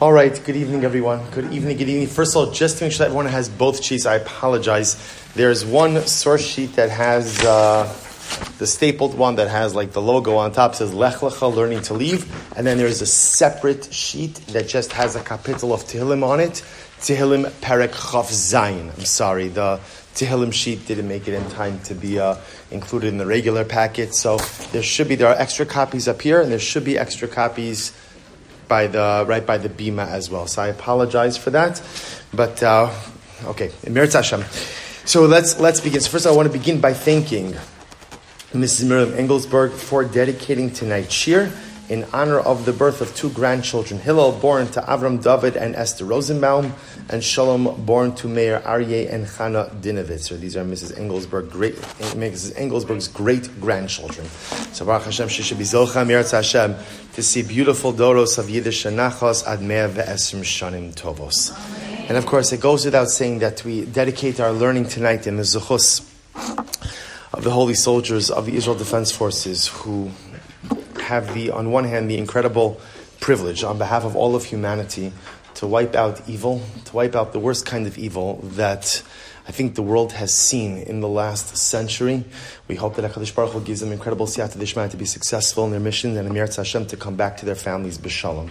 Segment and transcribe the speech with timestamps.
[0.00, 1.28] All right, good evening, everyone.
[1.32, 2.06] Good evening, good evening.
[2.06, 4.94] First of all, just to make sure that everyone has both sheets, I apologize.
[5.34, 7.82] There's one source sheet that has uh,
[8.58, 11.94] the stapled one that has like the logo on top says Lech Lecha, learning to
[11.94, 16.38] leave, and then there's a separate sheet that just has a kapitel of Tehillim on
[16.38, 16.62] it.
[17.00, 18.96] Tehillim Perek Chav Zayin.
[18.96, 19.80] I'm sorry, the
[20.14, 22.36] Tehillim sheet didn't make it in time to be uh,
[22.70, 24.36] included in the regular packet, so
[24.70, 27.90] there should be there are extra copies up here, and there should be extra copies
[28.68, 30.46] by the right by the bima as well.
[30.46, 31.82] So I apologize for that,
[32.32, 32.92] but uh,
[33.44, 34.44] okay, Meretz Hashem.
[35.04, 36.00] So let's let's begin.
[36.00, 37.54] So first, I want to begin by thanking
[38.52, 38.88] Mrs.
[38.88, 41.50] Miriam Engelsberg for dedicating tonight's shiur
[41.88, 46.04] in honor of the birth of two grandchildren, Hillel born to Avram David and Esther
[46.04, 46.74] Rosenbaum,
[47.08, 50.28] and Shalom born to Meir Aryeh and Chana Dinovitz.
[50.28, 50.98] So, these are Mrs.
[50.98, 52.54] Engelsberg, great, Mrs.
[52.56, 54.26] Engelsberg's great grandchildren.
[54.72, 56.76] So Baruch Hashem, she should be Zocha Hashem
[57.18, 61.50] to see beautiful doros of Yiddish Nachos ad ve'esrim shanim tovos.
[62.08, 65.42] And of course, it goes without saying that we dedicate our learning tonight in the
[65.42, 66.08] Zuchus
[67.32, 70.12] of the holy soldiers of the Israel Defense Forces who
[71.00, 72.80] have the, on one hand, the incredible
[73.18, 75.12] privilege on behalf of all of humanity
[75.54, 79.02] to wipe out evil, to wipe out the worst kind of evil that
[79.48, 82.24] I think the world has seen in the last century.
[82.68, 85.70] We hope that HaKadosh Baruch Hu gives them incredible siyata dishmaya to be successful in
[85.70, 88.50] their mission and Emir Hashem to come back to their families b'shalom.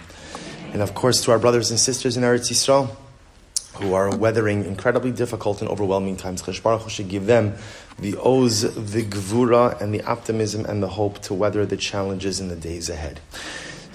[0.72, 2.96] And of course, to our brothers and sisters in Eretz Yisrael,
[3.74, 6.42] who are weathering incredibly difficult and overwhelming times.
[6.42, 7.54] Cheshach Baruch Hu should give them
[7.96, 12.48] the oz, the gvura, and the optimism and the hope to weather the challenges in
[12.48, 13.20] the days ahead.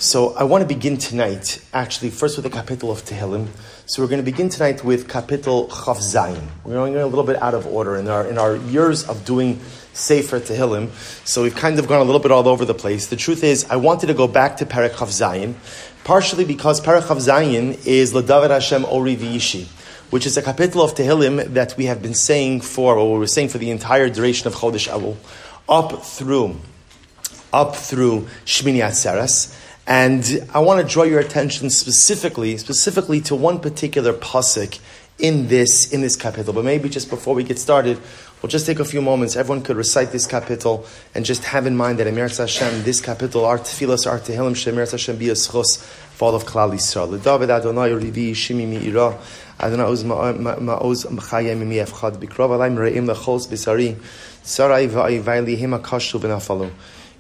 [0.04, 3.48] So I want to begin tonight, actually, first with the kapitel of Tehillim.
[3.86, 6.46] So we're going to begin tonight with kapitel Chav Zayin.
[6.66, 9.62] We're going a little bit out of order in our in our years of doing
[9.94, 10.90] Sefer Tehillim.
[11.26, 13.08] So we've kind of gone a little bit all over the place.
[13.08, 15.54] The truth is, I wanted to go back to Perek Chav Zayin,
[16.04, 19.70] partially because Perek Chav Zayin is L'David Hashem Ori V'Yishi
[20.10, 23.26] which is a kapitel of Tehillim that we have been saying for, or we were
[23.26, 25.16] saying for the entire duration of Chodesh Elul,
[25.70, 26.58] up through,
[27.54, 29.58] up through Shmini Atzeres.
[29.86, 34.80] And I want to draw your attention specifically, specifically to one particular pasuk
[35.20, 36.56] in this in this kapitel.
[36.56, 38.00] But maybe just before we get started,
[38.42, 39.36] we'll just take a few moments.
[39.36, 43.46] Everyone could recite this kapitel and just have in mind that Emir Hashem, this kapitel,
[43.46, 45.82] our tefillas, our tehillim, Shemir Hashem, be a schos
[46.22, 47.22] of Klal Yisrael.
[47.22, 49.18] David Adonai Rivi Shimi Mi'ira.
[49.60, 53.98] Adonai Oz Ma'oz Mchaya Mimi Efchad Bikrov Re'im Lechos Bisari
[54.42, 55.58] Sarai Va'ai Vaili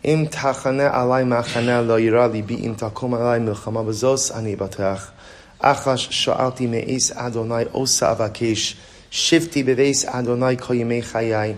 [0.05, 5.11] אם תחנה עלי מחנה לא יירא ליבי, אם תקום עלי מלחמה בזוס אני אבטח.
[5.59, 8.75] אחש שאלתי מעיס אדוני עושה אבקש,
[9.11, 11.53] שבתי בבייס אדוני כל ימי חיי.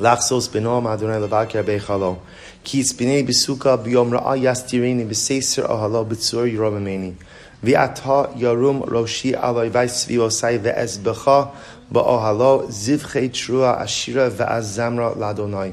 [0.00, 2.16] לחסוס בנועם אדוני לבקר בהיכלו.
[2.64, 7.12] כי יצפני בסוכה ביום רעה יסתירני בסיסר אוהלו בצור ירו ממני.
[7.62, 11.44] ועתה ירום ראשי על אויבי סביב עושי ואזבחה
[11.90, 15.70] באוהלו זבחי תרועה עשירה ואז זמרה לאדוני.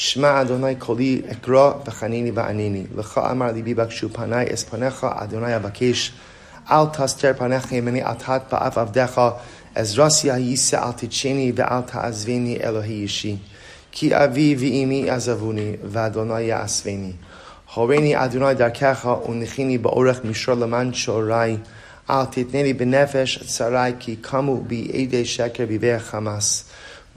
[0.00, 2.84] שמע אדוני קולי אקרא וחניני ועניני.
[2.96, 6.12] לך אמר ליבי בקשו פניי אס פניך אדוני אבקש.
[6.70, 9.20] אל תסתר פניך ימיני עתת באף עבדיך.
[9.74, 13.36] עזרסיה יישא אל תדשני ואל תעזבני אלוהי אישי.
[13.92, 17.12] כי אבי ואימי עזבוני ואדוני יעשבני.
[17.74, 21.56] הורני אדוני דרכך ונכיני באורך מישור למען שעורי.
[22.10, 26.67] אל תתנני בנפש צרי כי קמו בי עדי שקר בבי החמאס.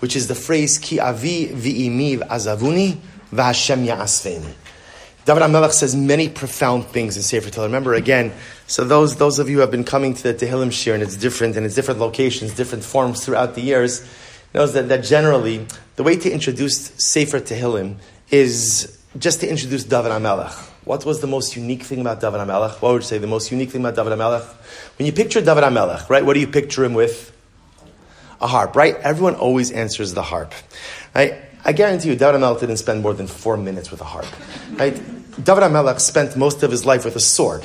[0.00, 2.98] which is the phrase Ki avi v'imi azavuni
[3.32, 4.52] v'Hashem ya'asveni.
[5.26, 7.64] David HaMelech says many profound things in Sefer Tehillim.
[7.64, 8.32] Remember again,
[8.68, 11.16] so those, those of you who have been coming to the Tehillim Shiur, and it's
[11.16, 14.08] different, and it's different locations, different forms throughout the years,
[14.54, 15.66] knows that, that generally,
[15.96, 17.96] the way to introduce Sefer Tehillim
[18.30, 20.54] is just to introduce David HaMelech.
[20.84, 22.80] What was the most unique thing about David HaMelech?
[22.80, 24.46] What would you say the most unique thing about David HaMelech?
[24.96, 27.35] When you picture David HaMelech, right, what do you picture him with?
[28.40, 28.94] A harp, right?
[28.96, 30.52] Everyone always answers the harp.
[31.14, 31.34] Right?
[31.64, 34.26] I guarantee you, David HaMelech didn't spend more than four minutes with a harp.
[34.72, 34.94] Right?
[35.42, 37.64] David HaMelech spent most of his life with a sword.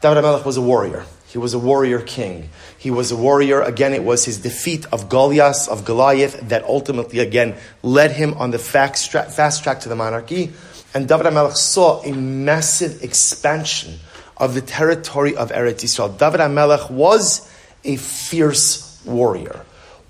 [0.00, 1.04] David HaMelech was a warrior.
[1.28, 2.48] He was a warrior king.
[2.78, 3.60] He was a warrior.
[3.60, 8.52] Again, it was his defeat of Goliath, of Goliath, that ultimately, again, led him on
[8.52, 10.52] the fast track, fast track to the monarchy.
[10.94, 13.98] And David HaMelech saw a massive expansion
[14.36, 16.16] of the territory of Eretz Yisrael.
[16.16, 17.50] David HaMelech was
[17.82, 19.64] a fierce warrior.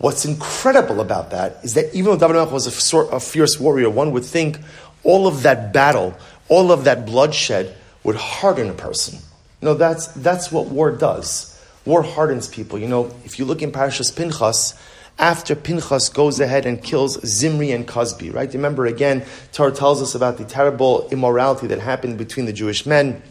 [0.05, 3.89] What's incredible about that is that even though David was a, sort of fierce warrior,
[3.89, 4.59] one would think
[5.03, 6.15] all of that battle,
[6.51, 9.19] all of that bloodshed would harden a person.
[9.63, 11.59] Know, that's, that's what war does.
[11.87, 12.79] War hardens people.
[12.79, 14.79] You know, if you look in Parashas Pinchas,
[15.19, 18.53] after Pinchas goes ahead and kills Zimri and Cozbi, right?
[18.53, 23.23] Remember again, Torah tells us about the terrible immorality that happened between the Jewish men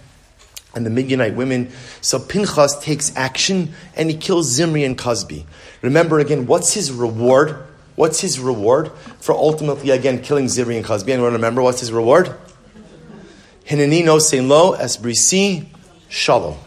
[0.74, 1.72] and the Midianite women.
[2.02, 5.46] So Pinchas takes action and he kills Zimri and Cozbi.
[5.83, 7.57] Remember again, what's his reward?
[7.95, 11.09] What's his reward for ultimately again killing Zimri and Cozbi?
[11.09, 12.33] Anyone remember what's his reward?
[13.65, 15.65] Hineni no sein lo esbrisi
[16.09, 16.57] shalom.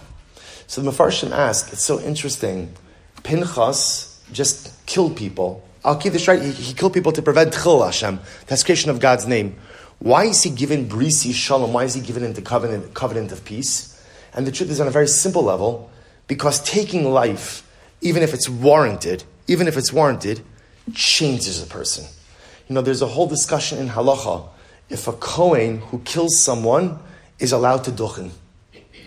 [0.66, 2.74] So the Mefarshim ask, it's so interesting.
[3.22, 5.66] Pinchas just killed people.
[5.82, 6.42] I'll keep this right.
[6.42, 9.56] He, he killed people to prevent Chil Hashem, creation of God's name.
[9.98, 11.72] Why is he given brisi shalom?
[11.72, 13.98] Why is he given into covenant, covenant of peace?
[14.34, 15.90] And the truth is on a very simple level,
[16.26, 17.65] because taking life,
[18.00, 20.40] even if it's warranted, even if it's warranted,
[20.94, 22.04] changes a person.
[22.68, 24.48] You know, there's a whole discussion in halacha
[24.88, 26.98] if a Kohen who kills someone
[27.38, 28.30] is allowed to duchen.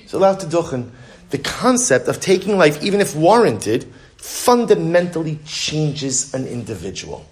[0.05, 0.91] Is allowed to duchen.
[1.29, 3.85] The concept of taking life, even if warranted,
[4.17, 7.25] fundamentally changes an individual.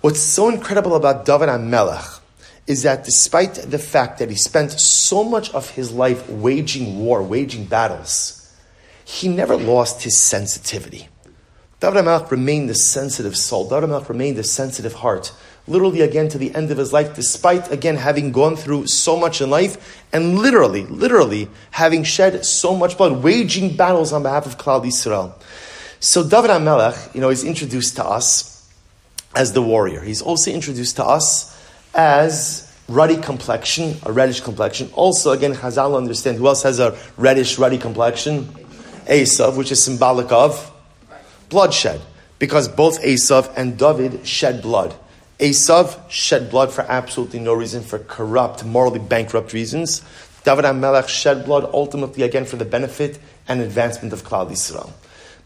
[0.00, 2.20] What's so incredible about David HaMelech
[2.66, 7.22] is that despite the fact that he spent so much of his life waging war,
[7.22, 8.43] waging battles,
[9.04, 11.08] he never lost his sensitivity.
[11.80, 13.68] David HaMelech remained a sensitive soul.
[13.68, 15.32] David HaMelech remained a sensitive heart.
[15.66, 19.40] Literally, again, to the end of his life, despite, again, having gone through so much
[19.40, 24.56] in life, and literally, literally, having shed so much blood, waging battles on behalf of
[24.56, 25.34] Klal Yisrael.
[26.00, 28.70] So David HaMelech, you know, is introduced to us
[29.34, 30.00] as the warrior.
[30.00, 31.50] He's also introduced to us
[31.94, 34.90] as ruddy complexion, a reddish complexion.
[34.92, 38.48] Also, again, Chazal understand who else has a reddish, ruddy complexion?
[39.06, 40.72] Esav, which is symbolic of
[41.48, 42.00] bloodshed.
[42.38, 44.94] Because both Esav and David shed blood.
[45.38, 50.02] Esav shed blood for absolutely no reason, for corrupt, morally bankrupt reasons.
[50.44, 53.18] David HaMelech shed blood ultimately again for the benefit
[53.48, 54.92] and advancement of Klal Yisrael.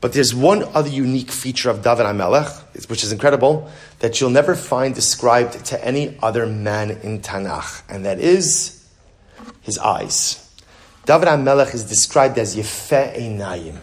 [0.00, 4.54] But there's one other unique feature of David HaMelech, which is incredible, that you'll never
[4.54, 8.84] find described to any other man in Tanakh, and that is
[9.62, 10.47] his eyes.
[11.08, 13.78] David HaMelech is described as Yefeh Einayim.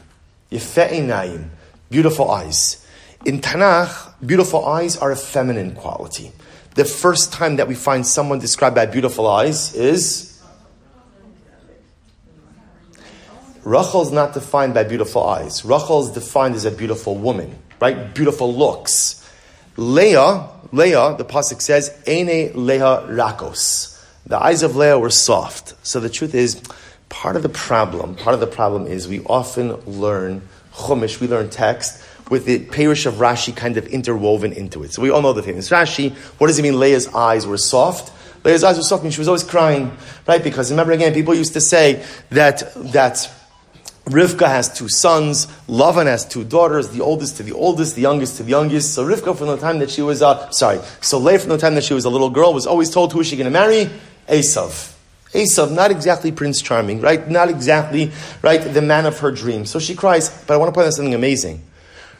[0.51, 1.49] Yefeh Einayim,
[1.89, 2.85] beautiful eyes.
[3.25, 6.31] In Tanakh, beautiful eyes are a feminine quality.
[6.75, 10.39] The first time that we find someone described by beautiful eyes is
[13.63, 15.65] Rachel is not defined by beautiful eyes.
[15.65, 18.13] Rachel is defined as a beautiful woman, right?
[18.13, 19.27] Beautiful looks.
[19.77, 25.73] Leah, Leah, the pasuk says, "Ene Leah rakos." The eyes of Leah were soft.
[25.81, 26.61] So the truth is,
[27.15, 30.41] part of the problem, part of the problem is we often learn
[30.73, 34.91] chumash, we learn text with the perush of Rashi kind of interwoven into it.
[34.91, 36.11] So we all know the famous Rashi.
[36.39, 36.77] What does it mean?
[36.77, 38.11] Leah's eyes were soft.
[38.43, 39.95] Leah's eyes were soft, and she was always crying,
[40.27, 40.43] right?
[40.43, 43.31] Because remember again, people used to say that that
[44.07, 45.47] Rivka has two sons.
[45.69, 46.89] Lavan has two daughters.
[46.89, 48.93] The oldest to the oldest, the youngest to the youngest.
[48.93, 51.75] So Rivka, from the time that she was, uh, sorry, so Leah, from the time
[51.75, 53.89] that she was a little girl, was always told who is she going to marry?
[54.27, 54.94] Esav.
[55.35, 57.29] Esav, not exactly Prince Charming, right?
[57.29, 58.11] Not exactly,
[58.41, 59.69] right, the man of her dreams.
[59.69, 61.61] So she cries, but I want to point out something amazing.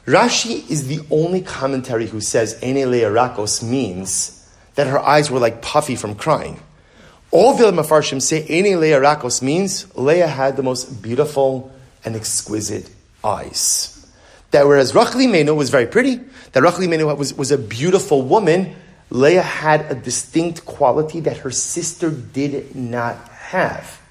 [0.06, 5.40] Rashi is the only commentary who says Ene Leah Rakos means that her eyes were
[5.40, 6.60] like puffy from crying.
[7.32, 11.72] All the Mefarshim say Ene Leah Rakos means Leah had the most beautiful,
[12.06, 12.90] and exquisite
[13.24, 13.92] eyes.
[14.52, 16.22] That whereas Rachel Imenu was very pretty,
[16.54, 18.76] that Rachel Imenu was, was a beautiful woman,
[19.10, 24.02] Leah had a distinct quality that her sister did not have.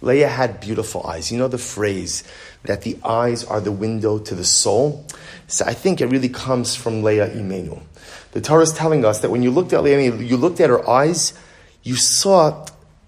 [0.00, 1.32] Leah had beautiful eyes.
[1.32, 2.24] You know the phrase
[2.64, 5.06] that the eyes are the window to the soul?
[5.46, 7.80] So I think it really comes from Leah Imenu.
[8.32, 10.88] The Torah is telling us that when you looked at Leah, you looked at her
[10.88, 11.32] eyes,
[11.82, 12.66] you saw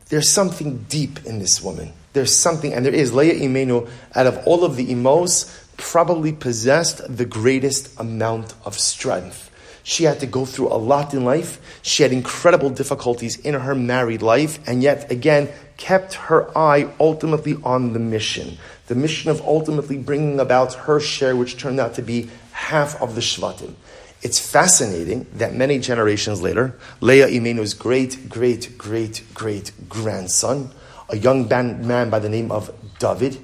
[0.09, 4.38] there's something deep in this woman there's something, and there is, Leah Imenu, out of
[4.47, 9.50] all of the Imos, probably possessed the greatest amount of strength.
[9.88, 11.61] She had to go through a lot in life.
[11.81, 17.57] She had incredible difficulties in her married life, and yet again kept her eye ultimately
[17.62, 18.59] on the mission.
[18.88, 23.14] The mission of ultimately bringing about her share, which turned out to be half of
[23.14, 23.75] the Shvatim.
[24.23, 30.73] It's fascinating that many generations later, Leah Imenu's great, great, great, great grandson,
[31.09, 33.38] a young man by the name of David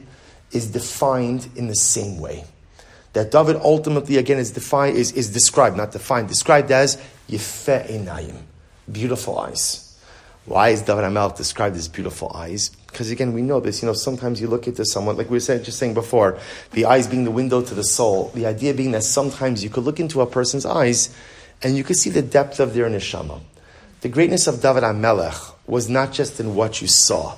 [0.51, 2.47] is defined in the same way.
[3.13, 6.97] That David ultimately, again, is defined, is, is described, not defined, described as
[7.29, 8.37] Einayim,
[8.91, 9.89] beautiful eyes.
[10.45, 12.71] Why is David HaMelech described as beautiful eyes?
[12.89, 13.81] Because again, we know this.
[13.81, 16.39] You know, sometimes you look into someone, like we were saying, just saying before,
[16.73, 18.31] the eyes being the window to the soul.
[18.35, 21.15] The idea being that sometimes you could look into a person's eyes
[21.63, 23.41] and you could see the depth of their neshama.
[24.01, 27.37] The greatness of David HaMelech was not just in what you saw.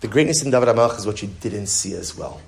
[0.00, 2.40] The greatness in David HaMelech is what you didn't see as well.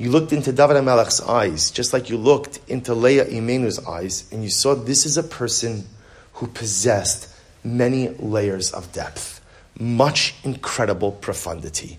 [0.00, 4.42] You looked into David HaMelech's eyes, just like you looked into Leah Imenu's eyes, and
[4.42, 5.86] you saw this is a person
[6.32, 7.28] who possessed
[7.62, 9.42] many layers of depth,
[9.78, 11.98] much incredible profundity.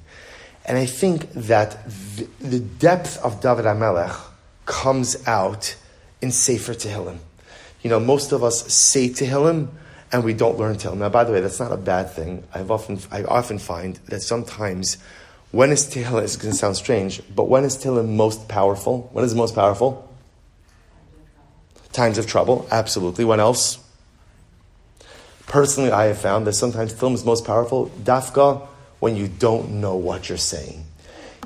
[0.65, 1.77] And I think that
[2.15, 4.19] the, the depth of David HaMelech
[4.65, 5.75] comes out
[6.23, 7.19] in Sefer Tehillim.
[7.83, 9.67] You know, most of us say Tehillim
[10.11, 10.97] and we don't learn Tehillim.
[10.97, 12.45] Now, by the way, that's not a bad thing.
[12.51, 14.97] I've often, I often find that sometimes
[15.51, 19.09] when is Tehillim, it's going to sound strange, but when is Tehillim most powerful?
[19.11, 20.07] When is it most powerful?
[21.91, 23.25] Times of trouble, absolutely.
[23.25, 23.77] When else?
[25.47, 28.65] Personally, I have found that sometimes Tehillim is most powerful, dafka,
[28.99, 30.85] when you don't know what you're saying.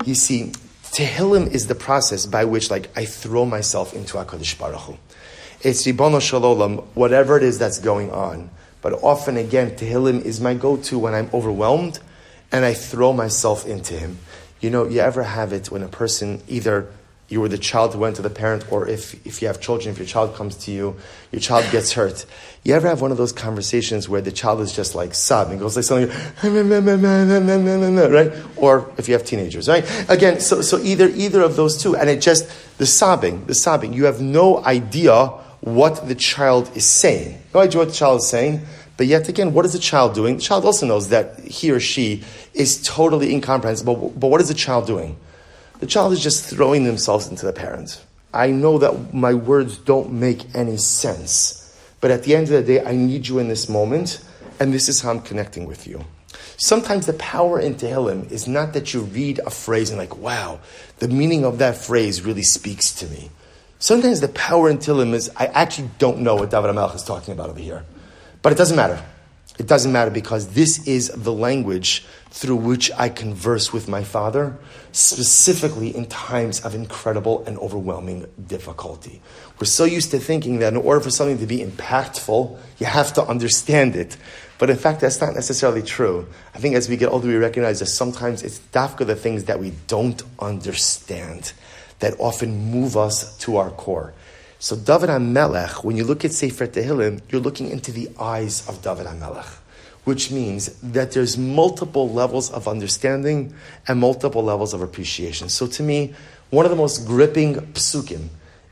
[0.04, 0.52] You see,
[0.84, 4.96] Tehillim is the process by which, like, I throw myself into HaKadosh Baruch Hu.
[5.62, 8.50] It's Ribono Shel Olam, whatever it is that's going on.
[8.82, 11.98] But often, again, Tehillim is my go-to when I'm overwhelmed
[12.52, 14.18] and I throw myself into Him.
[14.60, 16.88] You know, you ever have it when a person either
[17.28, 19.90] you were the child who went to the parent, or if, if you have children,
[19.90, 20.96] if your child comes to you,
[21.32, 22.24] your child gets hurt.
[22.62, 25.74] You ever have one of those conversations where the child is just like sobbing, goes
[25.74, 26.08] like something,
[28.12, 28.32] right?
[28.56, 29.84] Or if you have teenagers, right?
[30.08, 32.48] Again, so, so either, either of those two, and it just,
[32.78, 35.26] the sobbing, the sobbing, you have no idea
[35.62, 37.42] what the child is saying.
[37.52, 38.60] No idea what the child is saying,
[38.96, 40.36] but yet again, what is the child doing?
[40.36, 42.24] The child also knows that he or she
[42.54, 45.16] is totally incomprehensible, but what is the child doing?
[45.80, 48.02] The child is just throwing themselves into the parent.
[48.32, 51.62] I know that my words don't make any sense,
[52.00, 54.22] but at the end of the day, I need you in this moment,
[54.58, 56.04] and this is how I'm connecting with you.
[56.58, 60.60] Sometimes the power in Tehillim is not that you read a phrase and like, wow,
[60.98, 63.30] the meaning of that phrase really speaks to me.
[63.78, 67.32] Sometimes the power in Tehillim is, I actually don't know what David HaMelech is talking
[67.32, 67.84] about over here.
[68.42, 69.02] But it doesn't matter.
[69.58, 74.58] It doesn't matter because this is the language through which I converse with my Father,
[74.92, 79.22] specifically in times of incredible and overwhelming difficulty.
[79.58, 83.14] We're so used to thinking that in order for something to be impactful, you have
[83.14, 84.18] to understand it.
[84.58, 86.28] But in fact, that's not necessarily true.
[86.54, 89.58] I think as we get older, we recognize that sometimes it's dafka the things that
[89.58, 91.52] we don't understand
[92.00, 94.12] that often move us to our core.
[94.58, 98.80] So David HaMelech, when you look at Sefer Tehillim, you're looking into the eyes of
[98.82, 99.58] David HaMelech,
[100.04, 103.52] which means that there's multiple levels of understanding
[103.86, 105.50] and multiple levels of appreciation.
[105.50, 106.14] So to me,
[106.50, 108.28] one of the most gripping psukim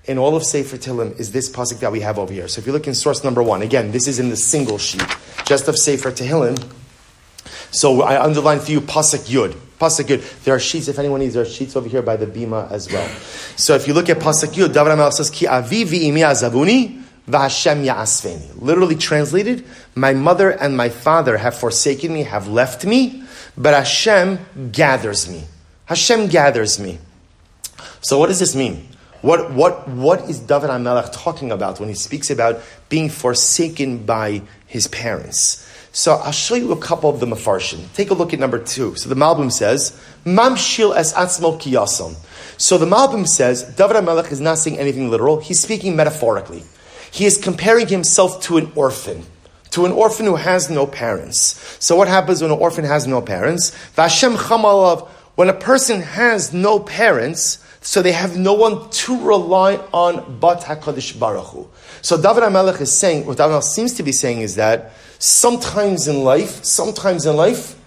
[0.07, 2.49] in all of Sefer Tehillim is this pasuk that we have over here.
[2.49, 5.05] So if you look in source number one, again, this is in the single sheet,
[5.45, 6.63] just of Sefer Tehillim.
[7.75, 9.53] So I underline for you pasuk Yud.
[9.81, 10.45] Pasuk Yud.
[10.45, 12.91] There are sheets, if anyone needs, there are sheets over here by the Bima as
[12.91, 13.09] well.
[13.57, 17.85] So if you look at Pasuk Yud, David HaMelech says, Ki avi v'imi azavuni v'Hashem
[17.85, 18.63] ya'asveni.
[18.63, 19.65] Literally translated,
[19.97, 23.25] my mother and my father have forsaken me, have left me,
[23.57, 25.43] but Hashem gathers me.
[25.87, 27.01] Hashem gathers me.
[28.03, 28.87] So what does this mean?
[29.21, 34.43] What, what, what is David HaMelech talking about when he speaks about being forsaken by
[34.69, 35.69] his parents?
[35.95, 37.81] So I'll show you a couple of the Mefarshim.
[37.95, 38.97] Take a look at number two.
[38.97, 42.17] So the Malbim says, Mamshil es atzmo kiyasom.
[42.57, 45.39] So the Malbim says, David HaMelech is not saying anything literal.
[45.39, 46.65] He's speaking metaphorically.
[47.13, 49.25] He is comparing himself to an orphan.
[49.71, 51.77] To an orphan who has no parents.
[51.79, 53.71] So what happens when an orphan has no parents?
[53.97, 59.77] Vashem chamalav, when a person has no parents, so they have no one to rely
[59.93, 61.69] on but HaKadosh Baruch Hu.
[62.03, 64.93] So David HaMelech is saying, what David HaMelech seems to be saying is that
[65.27, 67.81] Sometimes in life, sometimes in life,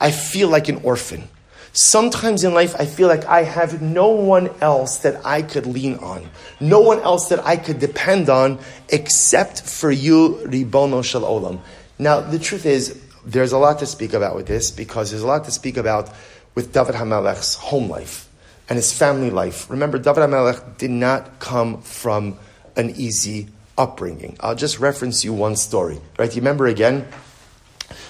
[0.00, 1.28] I feel like an orphan.
[1.72, 5.98] Sometimes in life, I feel like I have no one else that I could lean
[5.98, 6.28] on,
[6.58, 11.60] no one else that I could depend on except for you, Ribono Shel Olam.
[12.00, 15.28] Now, the truth is, there's a lot to speak about with this because there's a
[15.28, 16.12] lot to speak about
[16.56, 18.28] with David Hamelech's home life
[18.68, 19.70] and his family life.
[19.70, 22.36] Remember, David Hamelech did not come from
[22.74, 23.46] an easy
[23.80, 24.36] upbringing.
[24.40, 26.30] I'll just reference you one story, right?
[26.34, 27.08] You remember again?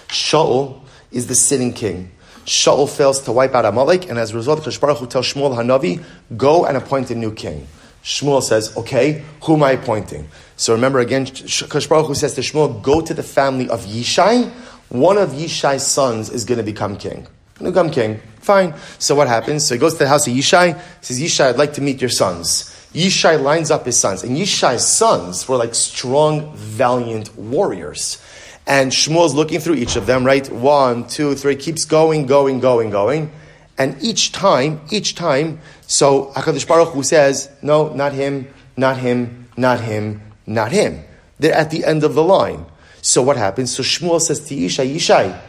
[0.09, 0.81] Shaul
[1.13, 2.11] is the sitting king.
[2.45, 6.03] Shaul fails to wipe out Amalek, and as a result, Baruch tells Shmuel Hanavi,
[6.37, 7.69] go and appoint a new king.
[8.03, 10.27] Shmuel says, okay, who am I appointing?
[10.57, 14.51] So remember again, Baruch Hu says to Shmuel, go to the family of Yishai.
[14.89, 17.27] One of Yishai's sons is going to become king.
[17.63, 18.21] Become king.
[18.41, 18.75] Fine.
[18.99, 19.67] So what happens?
[19.67, 22.11] So he goes to the house of Yishai, says, Yishai, I'd like to meet your
[22.11, 22.75] sons.
[22.93, 28.23] Yishai lines up his sons, and Yishai's sons were like strong, valiant warriors.
[28.67, 30.49] And Shmuel's looking through each of them, right?
[30.51, 33.31] One, two, three, keeps going, going, going, going.
[33.79, 39.49] And each time, each time, so HaKadosh Baruch Hu says, no, not him, not him,
[39.57, 41.03] not him, not him.
[41.39, 42.67] They're at the end of the line.
[43.03, 43.75] So what happens?
[43.75, 45.41] So Shmuel says to Yishai, Yishai,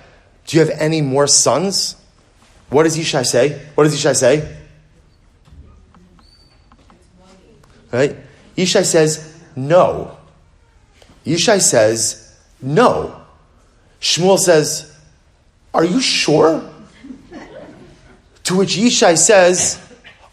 [0.46, 1.96] do you have any more sons?
[2.70, 3.62] What does Yishai say?
[3.76, 4.58] What does Yishai say?
[7.92, 8.16] Right?
[8.56, 10.18] Yishai says, no.
[11.26, 13.22] Yishai says, no.
[14.00, 14.98] Shmuel says,
[15.74, 16.70] are you sure?
[18.44, 19.80] To which Yishai says,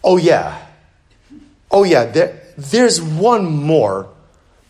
[0.02, 0.66] oh yeah.
[1.70, 4.08] Oh yeah, there, there's one more,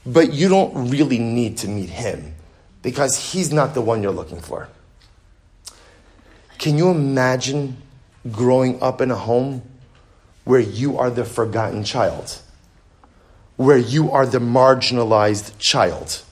[0.05, 2.35] but you don't really need to meet him
[2.83, 4.69] because he's not the one you're looking for.
[6.59, 7.77] Can you imagine
[8.33, 9.63] growing up in a home
[10.45, 12.41] where you are the forgotten child?
[13.59, 16.23] Where you are the marginalized child?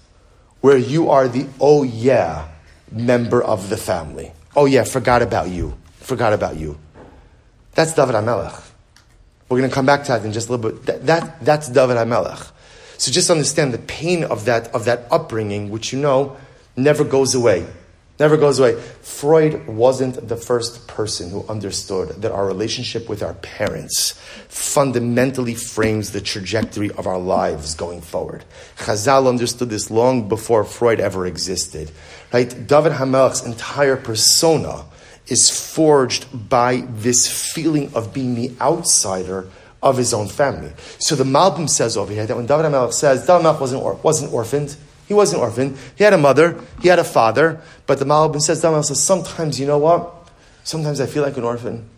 [0.61, 2.47] Where you are the, oh yeah,
[2.93, 4.31] member of the family?
[4.55, 5.77] Oh yeah, forgot about you.
[5.97, 6.79] Forgot about you.
[7.75, 8.71] That's David HaMelech.
[9.49, 10.87] We're going to come back to that in just a little bit.
[10.87, 12.53] That, that, that's David HaMelech.
[12.97, 16.37] So just understand the pain of that, of that upbringing, which you know
[16.77, 17.67] never goes away.
[18.19, 18.81] Never goes away.
[19.03, 24.13] Freud wasn't the first person who understood that our relationship with our parents
[24.49, 28.45] fundamentally frames the trajectory of our lives going forward.
[28.79, 31.91] Chazal understood this long before Freud ever existed.
[32.33, 32.49] Right?
[32.49, 34.87] David Hamelech's entire persona
[35.27, 39.51] is forged by this feeling of being the outsider
[39.83, 40.73] of his own family.
[40.99, 43.95] So the Malbim says over here that when David Hamelech says David Hamelech wasn't, or,
[43.95, 44.77] wasn't orphaned,
[45.07, 45.77] he wasn't orphan.
[45.97, 49.61] He had a mother, he had a father, but the Malbim says, David says, sometimes,
[49.61, 50.13] you know what?
[50.65, 51.89] Sometimes I feel like an orphan.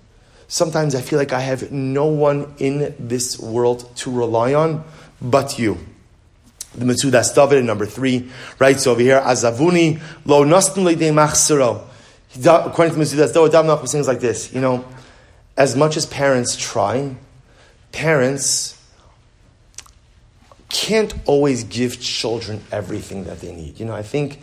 [0.47, 4.85] Sometimes I feel like I have no one in this world to rely on
[5.21, 5.79] but you.
[6.75, 11.85] The Metzudas David, number three, writes over here, Azavuni lo nostin de machsero.
[12.37, 14.85] According to Metzudas David, David sings like this, you know,
[15.57, 17.17] as much as parents try,
[17.93, 18.78] parents
[20.69, 23.81] can't always give children everything that they need.
[23.81, 24.41] You know, I think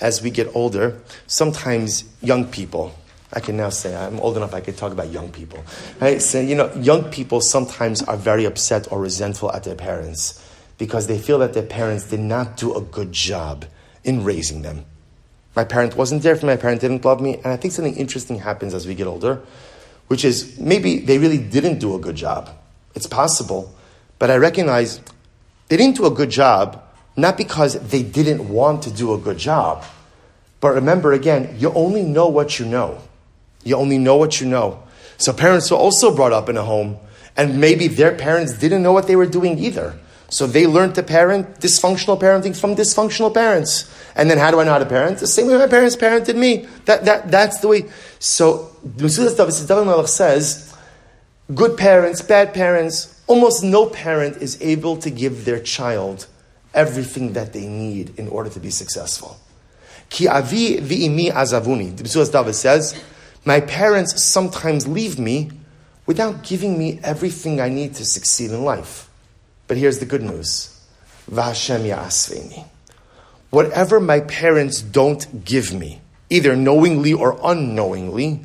[0.00, 2.94] as we get older, sometimes young people,
[3.32, 5.64] I can now say I'm old enough I can talk about young people.
[6.00, 6.22] Right?
[6.22, 10.42] So, you know, young people sometimes are very upset or resentful at their parents
[10.78, 13.64] because they feel that their parents did not do a good job
[14.04, 14.84] in raising them.
[15.56, 17.96] My parent wasn't there for me, my parent didn't love me, and I think something
[17.96, 19.40] interesting happens as we get older,
[20.08, 22.50] which is maybe they really didn't do a good job.
[22.94, 23.74] It's possible,
[24.18, 25.00] but I recognize
[25.68, 26.82] they didn't do a good job,
[27.16, 29.84] not because they didn't want to do a good job.
[30.60, 32.98] But remember again, you only know what you know.
[33.64, 34.82] You only know what you know.
[35.18, 36.98] So parents were also brought up in a home,
[37.36, 39.98] and maybe their parents didn't know what they were doing either.
[40.28, 43.92] So they learned to parent dysfunctional parenting from dysfunctional parents.
[44.16, 45.18] And then how do I know how to parent?
[45.18, 46.66] The same way my parents parented me.
[46.86, 47.84] That, that, that's the way.
[48.18, 50.74] So David says,
[51.54, 56.26] good parents, bad parents, Almost no parent is able to give their child
[56.74, 59.38] everything that they need in order to be successful.
[60.08, 61.96] Ki avi v'imi azavuni.
[61.96, 63.02] The David says,
[63.44, 65.50] my parents sometimes leave me
[66.04, 69.08] without giving me everything I need to succeed in life.
[69.66, 70.80] But here's the good news.
[71.30, 72.66] V'Hashem ya'asveni.
[73.50, 78.40] Whatever my parents don't give me, either knowingly or unknowingly,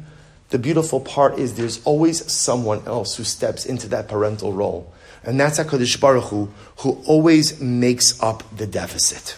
[0.52, 4.94] the beautiful part is there's always someone else who steps into that parental role.
[5.24, 9.38] And that's HaKadosh Baruch Hu, who always makes up the deficit.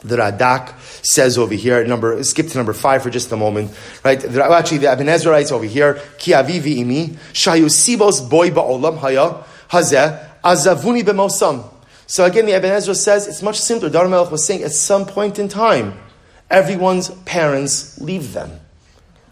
[0.00, 3.72] The Radak says over here, number, skip to number five for just a moment,
[4.04, 4.20] right?
[4.20, 8.98] The, actually, the Ibn Ezra writes over here, Ki avivi imi, shayu sibos boy ba'olam
[8.98, 11.64] haya, hazeh, azavuni b'mosam.
[12.06, 13.88] So again, the Ibn Ezra says it's much simpler.
[13.88, 15.98] Dar was saying at some point in time,
[16.50, 18.60] everyone's parents leave them.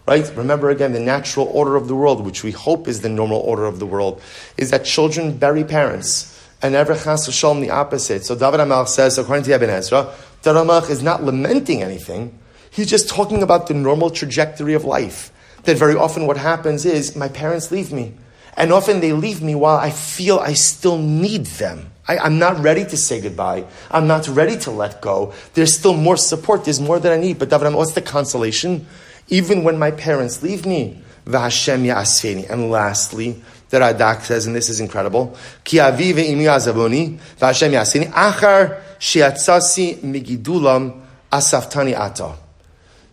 [0.05, 0.29] Right?
[0.35, 3.65] Remember again, the natural order of the world, which we hope is the normal order
[3.65, 4.21] of the world,
[4.57, 6.29] is that children bury parents.
[6.61, 8.25] And never chas shalom the opposite.
[8.25, 10.13] So David HaMelech says, according to Ibn Ezra,
[10.43, 12.37] HaMelech is not lamenting anything.
[12.69, 15.31] He's just talking about the normal trajectory of life.
[15.63, 18.13] That very often what happens is my parents leave me.
[18.57, 21.91] And often they leave me while I feel I still need them.
[22.07, 23.65] I, am not ready to say goodbye.
[23.89, 25.33] I'm not ready to let go.
[25.53, 26.65] There's still more support.
[26.65, 27.39] There's more than I need.
[27.39, 28.85] But David, what's the consolation?
[29.29, 31.01] Even when my parents leave me.
[31.25, 32.49] V'Hashem ya'asfeni.
[32.49, 38.81] And lastly, the Radak says, and this is incredible, Ki avi ve'imi azavoni, v'Hashem achar
[38.99, 42.35] she'atzasi migidulam asaftani ata.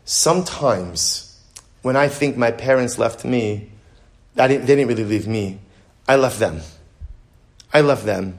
[0.04, 1.40] Sometimes,
[1.82, 3.70] when I think my parents left me,
[4.36, 5.58] didn't, they didn't really leave me.
[6.08, 6.60] I left them.
[7.72, 8.38] I left them.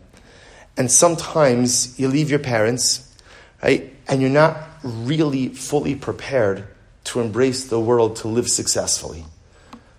[0.78, 3.16] And sometimes you leave your parents,
[3.64, 3.94] right?
[4.08, 6.68] And you're not really fully prepared
[7.06, 9.26] to embrace the world to live successfully.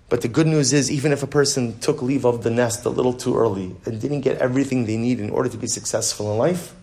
[0.08, 2.90] But the good news is, even if a person took leave of the nest a
[2.90, 6.38] little too early and didn't get everything they need in order to be successful in
[6.38, 6.74] life,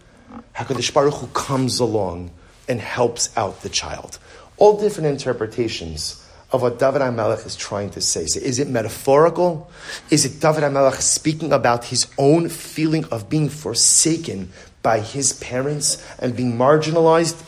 [0.56, 2.32] HaKadosh Baruch Hu comes along
[2.68, 4.18] and helps out the child.
[4.58, 8.26] All different interpretations of what David HaMelech is trying to say.
[8.26, 9.70] So is it metaphorical?
[10.10, 14.52] Is it David HaMelech speaking about his own feeling of being forsaken
[14.82, 17.42] by his parents and being marginalized?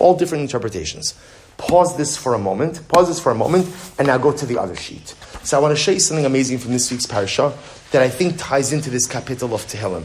[0.00, 1.14] All different interpretations.
[1.58, 2.86] Pause this for a moment.
[2.88, 3.66] Pause this for a moment,
[3.98, 5.14] and now go to the other sheet.
[5.42, 7.52] So I want to show you something amazing from this week's parasha
[7.90, 10.04] that I think ties into this kapitel of Tehillim.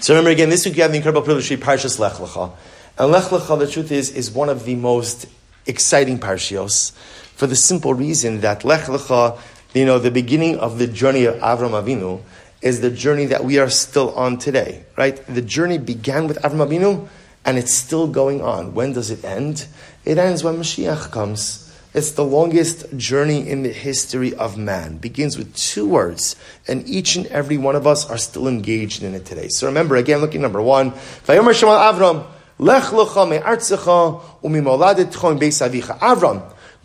[0.00, 2.52] So remember again, this week we have the incredible privilege of Parshas Lech Lecha.
[2.98, 5.26] And Lech Lecha, the truth is, is one of the most
[5.66, 6.92] exciting parshios
[7.34, 9.38] for the simple reason that Lech Lecha,
[9.74, 12.20] you know, the beginning of the journey of Avram Avinu
[12.60, 15.24] is the journey that we are still on today, right?
[15.26, 17.08] The journey began with Avram Avinu
[17.44, 18.74] and it's still going on.
[18.74, 19.66] When does it end?
[20.08, 21.70] It ends when Mashiach comes.
[21.92, 24.96] It's the longest journey in the history of man.
[24.96, 26.34] begins with two words,
[26.66, 29.48] and each and every one of us are still engaged in it today.
[29.48, 32.24] So remember, again, looking number one, Avram,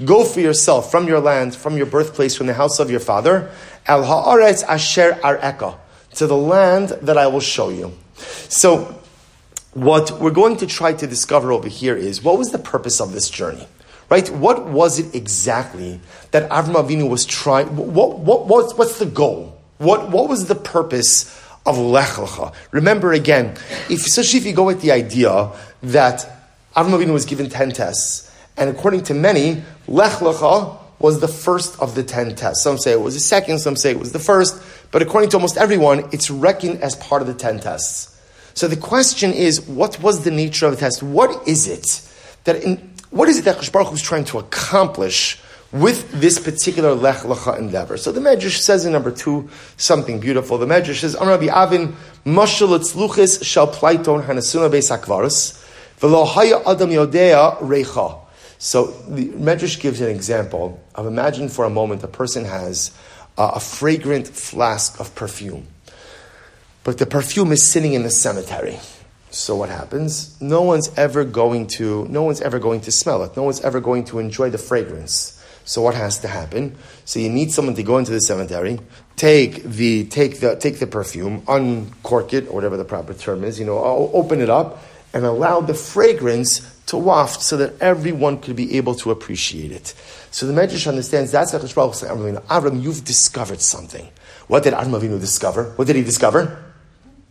[0.05, 3.51] go for yourself from your land, from your birthplace, from the house of your father,
[3.87, 5.77] al ha'aretz asher ar'eka,
[6.15, 7.93] to the land that I will show you.
[8.49, 8.99] So,
[9.73, 13.11] what we're going to try to discover over here is what was the purpose of
[13.11, 13.67] this journey?
[14.09, 14.29] Right?
[14.29, 15.99] What was it exactly
[16.31, 17.75] that Avram Avinu was trying?
[17.75, 19.59] What, what, what, what's the goal?
[19.77, 22.53] What, what was the purpose of Lech Lecha?
[22.71, 23.57] Remember again,
[23.89, 26.29] if, especially if you go with the idea that
[26.75, 31.79] Avram Avinu was given 10 tests, and according to many, Lech Lecha was the first
[31.81, 32.63] of the 10 tests.
[32.63, 35.37] Some say it was the second, some say it was the first, but according to
[35.37, 38.12] almost everyone, it's reckoned as part of the 10 tests.
[38.53, 41.01] So the question is, what was the nature of the test?
[41.01, 42.07] What is it
[42.43, 42.77] that in,
[43.09, 45.39] what is it that Baruch was trying to accomplish
[45.71, 47.97] with this particular Lech Lecha endeavor?
[47.97, 50.57] So the Medrash says in number two something beautiful.
[50.57, 55.59] The Medrash says, Amr Rabbi Avin, Mashal Luchis Shal Plaiton Hanasuna Beis Akvaris,
[55.97, 58.19] Velo Haya Adam Yodea Recha.
[58.59, 62.91] So the Medrash gives an example of imagine for a moment a person has
[63.37, 65.67] a fragrant flask of perfume,
[66.83, 68.79] but the perfume is sitting in the cemetery.
[69.31, 70.39] So what happens?
[70.41, 73.35] No one's ever going to no one's ever going to smell it.
[73.35, 75.43] No one's ever going to enjoy the fragrance.
[75.65, 76.75] So what has to happen?
[77.05, 78.79] So you need someone to go into the cemetery,
[79.15, 83.59] take the take the take the perfume, uncork it or whatever the proper term is,
[83.59, 83.79] you know,
[84.13, 88.93] open it up and allow the fragrance to waft so that everyone could be able
[88.95, 89.95] to appreciate it.
[90.31, 94.07] So the Medrash understands that's like Avram, you've discovered something.
[94.47, 95.71] What did Avram Avinu discover?
[95.75, 96.72] What did he discover?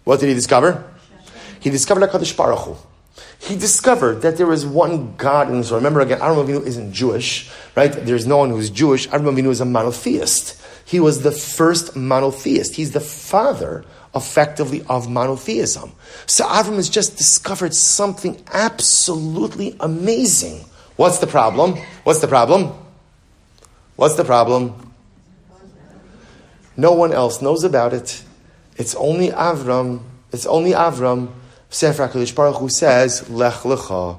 [0.04, 0.90] What did he discover?
[1.60, 2.76] He discovered HaKadosh Baruch Hu.
[3.38, 5.80] He discovered that there is one God in Israel.
[5.80, 7.92] Remember again, Avram Avinu isn't Jewish, right?
[7.92, 9.08] There's no one who's Jewish.
[9.08, 10.60] Avram Avinu is a monotheist.
[10.84, 12.74] He was the first monotheist.
[12.74, 13.84] He's the father,
[14.14, 15.92] effectively, of monotheism.
[16.26, 20.64] So Avram has just discovered something absolutely amazing.
[20.96, 21.78] What's the problem?
[22.04, 22.72] What's the problem?
[23.96, 24.92] What's the problem?
[26.76, 28.22] No one else knows about it.
[28.76, 30.02] It's only Avram.
[30.32, 31.30] It's only Avram
[31.72, 34.18] Sefer HaKadosh Baruch Hu says, Lech Lecha,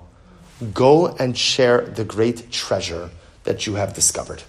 [0.73, 3.11] go and share the great treasure
[3.43, 4.41] that you have discovered.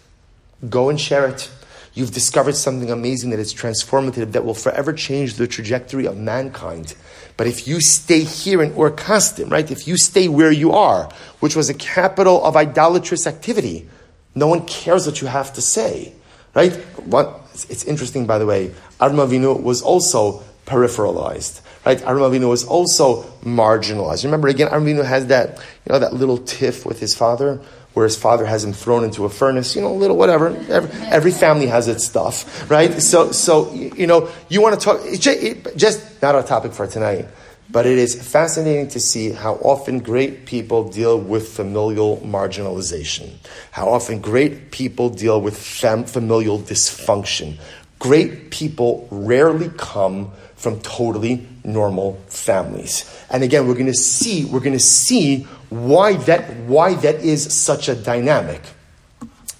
[0.71, 1.51] Go and share it.
[1.93, 6.95] You've discovered something amazing that is transformative, that will forever change the trajectory of mankind.
[7.37, 11.11] But if you stay here in Ur Kasdim, right, if you stay where you are,
[11.41, 13.87] which was a capital of idolatrous activity,
[14.35, 16.15] no one cares what you have to say,
[16.55, 16.75] right?
[17.05, 21.61] What, it's interesting, by the way, Avram Avinu was also peripheralized.
[21.87, 21.99] Right?
[21.99, 24.25] Avram Avinu was also marginalized.
[24.25, 27.61] Remember again, Avram Avinu has that, you know, that little tiff with his father,
[27.95, 30.49] where his father has him thrown into a furnace, you know, a little whatever.
[30.69, 33.01] Every, every family has its stuff, right?
[33.01, 37.29] So, so you know, you want to talk, just, just not our topic for tonight,
[37.75, 43.29] but it is fascinating to see how often great people deal with familial marginalization,
[43.73, 47.59] how often great people deal with fam- familial dysfunction.
[47.99, 53.13] Great people rarely come from totally normal families.
[53.29, 57.53] And again, we're going to see, we're going to see why that, why that is
[57.53, 58.63] such a dynamic.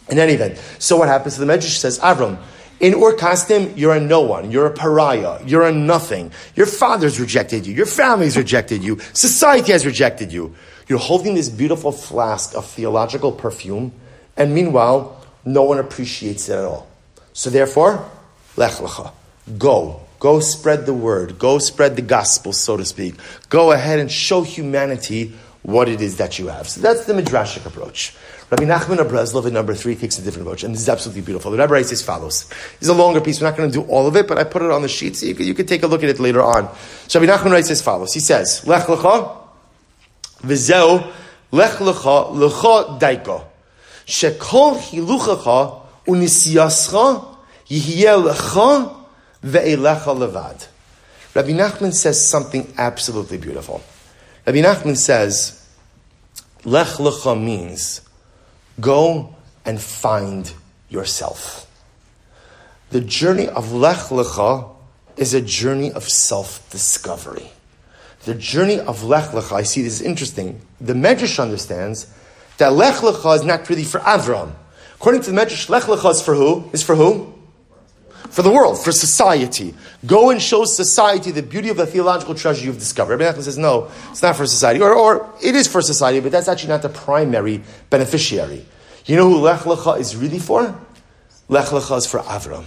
[0.09, 1.35] In any event, so what happens?
[1.35, 2.39] To the Medrash says, Avram,
[2.85, 4.51] in Ur Kasdim, you're a no one.
[4.51, 5.43] You're a pariah.
[5.47, 6.31] You're a nothing.
[6.55, 7.73] Your father's rejected you.
[7.73, 8.99] Your family's rejected you.
[9.15, 10.55] Society has rejected you.
[10.87, 13.93] You're holding this beautiful flask of theological perfume,
[14.37, 16.87] and meanwhile, no one appreciates it at all.
[17.33, 18.07] So therefore,
[18.57, 19.13] lech lecha.
[19.57, 20.03] Go.
[20.19, 21.39] Go spread the word.
[21.39, 23.15] Go spread the gospel, so to speak.
[23.49, 25.33] Go ahead and show humanity
[25.65, 26.69] what it is that you have.
[26.69, 28.15] So that's the Midrashic approach.
[28.51, 31.23] Rabbi Nachman of Breslov in number three takes a different approach, and this is absolutely
[31.23, 31.51] beautiful.
[31.51, 32.47] The Rebbe writes as follows.
[32.49, 33.41] This is a longer piece.
[33.41, 35.17] We're not going to do all of it, but I put it on the sheet
[35.17, 36.69] so you can, you can take a look at it later on.
[37.09, 38.13] So Rabbi Nachman writes as follows.
[38.13, 39.39] He says, Lech lecha,
[40.43, 41.11] v'zeu,
[41.51, 43.47] lech lecha, lecha daiko,
[44.05, 47.37] shekol hiluchacha unisiyascha
[47.71, 48.95] yihyeh lecha
[49.43, 50.69] ve'elecha levad.
[51.35, 53.83] Rabbi Nachman says something absolutely beautiful.
[54.47, 55.67] Rabbi Nachman says,
[56.65, 58.03] Lech lecha means
[58.81, 60.53] Go and find
[60.89, 61.71] yourself.
[62.91, 64.71] The journey of Lech Lecha
[65.17, 67.51] is a journey of self discovery.
[68.25, 70.61] The journey of Lech Lecha, I see this is interesting.
[70.81, 72.13] The Medrash understands
[72.59, 74.53] that Lech Lecha is not really for Avram.
[74.97, 76.69] According to the Medrash, Lech Lecha is for who?
[76.73, 77.34] Is for who?
[78.31, 79.75] For the world, for society.
[80.07, 83.21] Go and show society the beauty of the theological treasure you've discovered.
[83.21, 84.81] Rabbi Nachman says, no, it's not for society.
[84.81, 88.65] Or, or it is for society, but that's actually not the primary beneficiary.
[89.07, 90.75] You know who Lech Lecha is really for?
[91.49, 92.65] Lech Lecha is for Avram.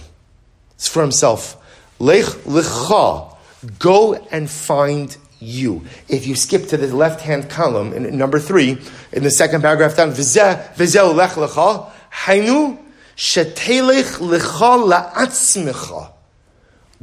[0.76, 1.56] It's for himself.
[1.98, 3.36] Lech Lecha,
[3.78, 5.84] go and find you.
[6.08, 8.78] If you skip to the left hand column in number three,
[9.12, 12.78] in the second paragraph down, Vizeh, Vizeh Lech Lecha, Hainu
[13.18, 16.12] Shetelech Lecha La'atzmecha.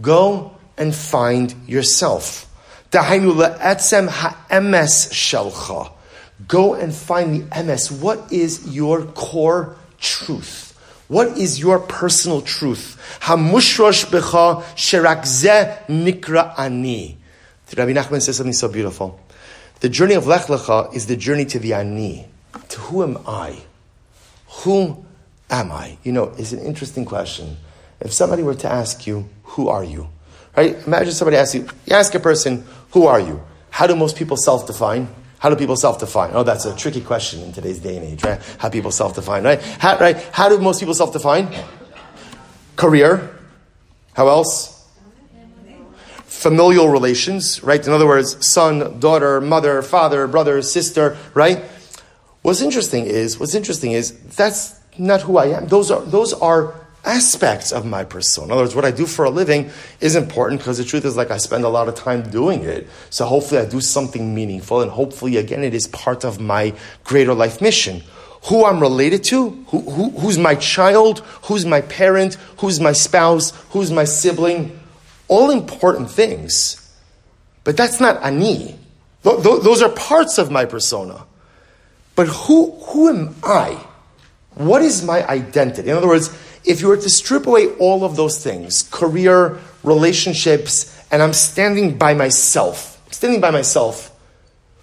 [0.01, 2.49] Go and find yourself.
[2.89, 5.91] Dahainu La'atzem Ha'emes Shelcha.
[6.47, 7.91] Go and find the emes.
[7.91, 10.71] What is your core truth?
[11.09, 12.97] What is your personal truth?
[13.21, 14.63] Hamushrosh becha
[15.87, 17.17] nikra ani.
[17.75, 19.19] Rabbi Nachman says something so beautiful.
[19.81, 22.27] The journey of Lech Lecha is the journey to the ani.
[22.69, 23.63] To who am I?
[24.63, 25.04] Who
[25.49, 25.97] am I?
[26.03, 27.57] You know, it's an interesting question.
[27.99, 30.09] If somebody were to ask you, who are you?
[30.55, 30.75] Right?
[30.85, 33.41] Imagine somebody asks you, you ask a person, who are you?
[33.69, 35.07] How do most people self-define?
[35.39, 36.31] How do people self-define?
[36.33, 38.41] Oh, that's a tricky question in today's day and age, right?
[38.57, 39.61] How people self-define, right?
[39.61, 40.17] How, right?
[40.31, 41.53] How do most people self-define?
[42.75, 43.37] Career.
[44.13, 44.89] How else?
[46.23, 47.85] Familial relations, right?
[47.85, 51.63] In other words, son, daughter, mother, father, brother, sister, right?
[52.41, 55.67] What's interesting is, what's interesting is, that's not who I am.
[55.67, 56.73] Those are, those are
[57.05, 58.47] aspects of my persona.
[58.47, 59.69] In other words, what I do for a living
[60.01, 62.87] is important because the truth is like I spend a lot of time doing it.
[63.09, 67.33] So hopefully I do something meaningful and hopefully again it is part of my greater
[67.33, 68.01] life mission.
[68.45, 73.51] Who I'm related to, who, who, who's my child, who's my parent, who's my spouse,
[73.71, 74.79] who's my sibling,
[75.27, 76.81] all important things.
[77.63, 78.77] But that's not ani.
[79.23, 81.25] Th- th- those are parts of my persona.
[82.15, 83.83] But who, who am I?
[84.55, 85.89] What is my identity?
[85.89, 86.29] In other words,
[86.63, 91.97] if you were to strip away all of those things, career, relationships, and I'm standing
[91.97, 94.11] by myself, standing by myself,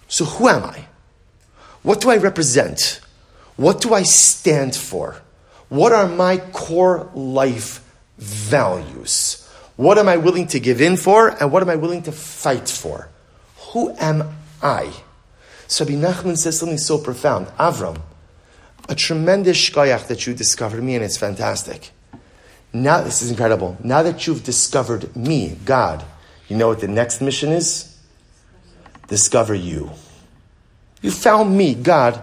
[0.07, 0.85] so who am I?
[1.81, 3.01] What do I represent?
[3.57, 5.21] What do I stand for?
[5.69, 7.83] What are my core life
[8.17, 9.39] values?
[9.75, 12.69] What am I willing to give in for and what am I willing to fight
[12.69, 13.09] for?
[13.71, 14.93] Who am I?
[15.67, 17.47] So Rabbi Nachman says something so profound.
[17.57, 17.99] Avram,
[18.89, 21.91] a tremendous shkoyach that you discovered me, and it's fantastic.
[22.73, 23.77] Now, this is incredible.
[23.83, 26.03] Now that you've discovered me, God,
[26.47, 27.97] you know what the next mission is?
[29.07, 29.91] Discover you.
[31.01, 32.21] You found me, God.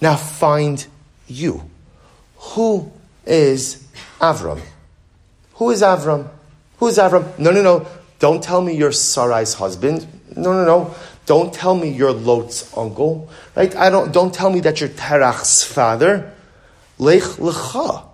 [0.00, 0.86] Now find
[1.26, 1.68] you.
[2.36, 2.92] Who
[3.26, 3.86] is
[4.20, 4.60] Avram?
[5.54, 6.28] Who is Avram?
[6.78, 7.38] Who is Avram?
[7.38, 7.86] No, no, no.
[8.18, 10.06] Don't tell me you're Sarai's husband.
[10.36, 10.94] No, no, no.
[11.26, 13.74] Don't tell me you're Lot's uncle, right?
[13.76, 16.32] I don't, don't tell me that you're Terach's father.
[16.98, 18.04] Lech lecha.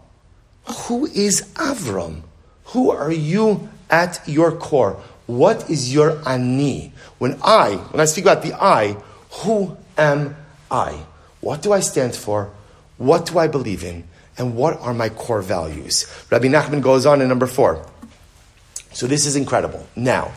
[0.87, 2.23] Who is Avram?
[2.67, 5.01] Who are you at your core?
[5.27, 6.93] What is your ani?
[7.19, 8.97] When I, when I speak about the I,
[9.43, 10.37] who am
[10.71, 11.05] I?
[11.41, 12.51] What do I stand for?
[12.99, 14.05] What do I believe in?
[14.37, 16.07] And what are my core values?
[16.31, 17.85] Rabbi Nachman goes on in number four.
[18.93, 19.87] So this is incredible.
[19.97, 20.33] Now,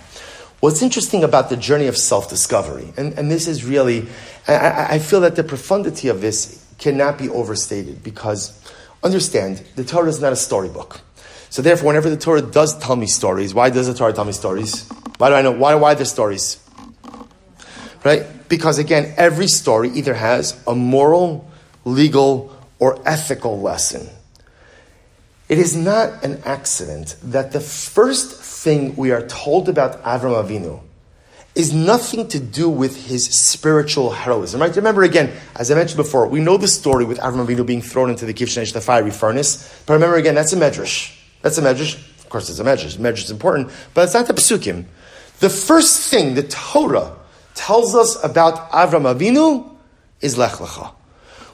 [0.61, 4.07] What's interesting about the journey of self discovery, and, and this is really,
[4.47, 8.61] I, I feel that the profundity of this cannot be overstated because
[9.03, 11.01] understand, the Torah is not a storybook.
[11.49, 14.33] So therefore, whenever the Torah does tell me stories, why does the Torah tell me
[14.33, 14.87] stories?
[15.17, 15.51] Why do I know?
[15.51, 16.63] Why, why the stories?
[18.03, 18.25] Right?
[18.47, 21.49] Because again, every story either has a moral,
[21.85, 24.07] legal, or ethical lesson.
[25.49, 30.81] It is not an accident that the first thing we are told about Avram Avinu
[31.55, 34.61] is nothing to do with his spiritual heroism.
[34.61, 34.75] Right?
[34.75, 38.11] Remember again, as I mentioned before, we know the story with Avram Avinu being thrown
[38.11, 39.83] into the Kivshanesh, the fiery furnace.
[39.85, 41.17] But remember again, that's a medrash.
[41.41, 41.95] That's a medrash.
[42.19, 42.97] Of course, it's a medrash.
[42.97, 44.85] Medrash is important, but it's not the psukim.
[45.39, 47.15] The first thing the Torah
[47.55, 49.75] tells us about Avram Avinu
[50.21, 50.93] is Lech Lecha,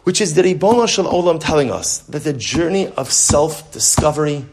[0.04, 4.46] which is the Ribono Shel Olam telling us that the journey of self-discovery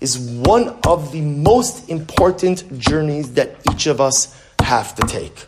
[0.00, 5.46] is one of the most important journeys that each of us have to take.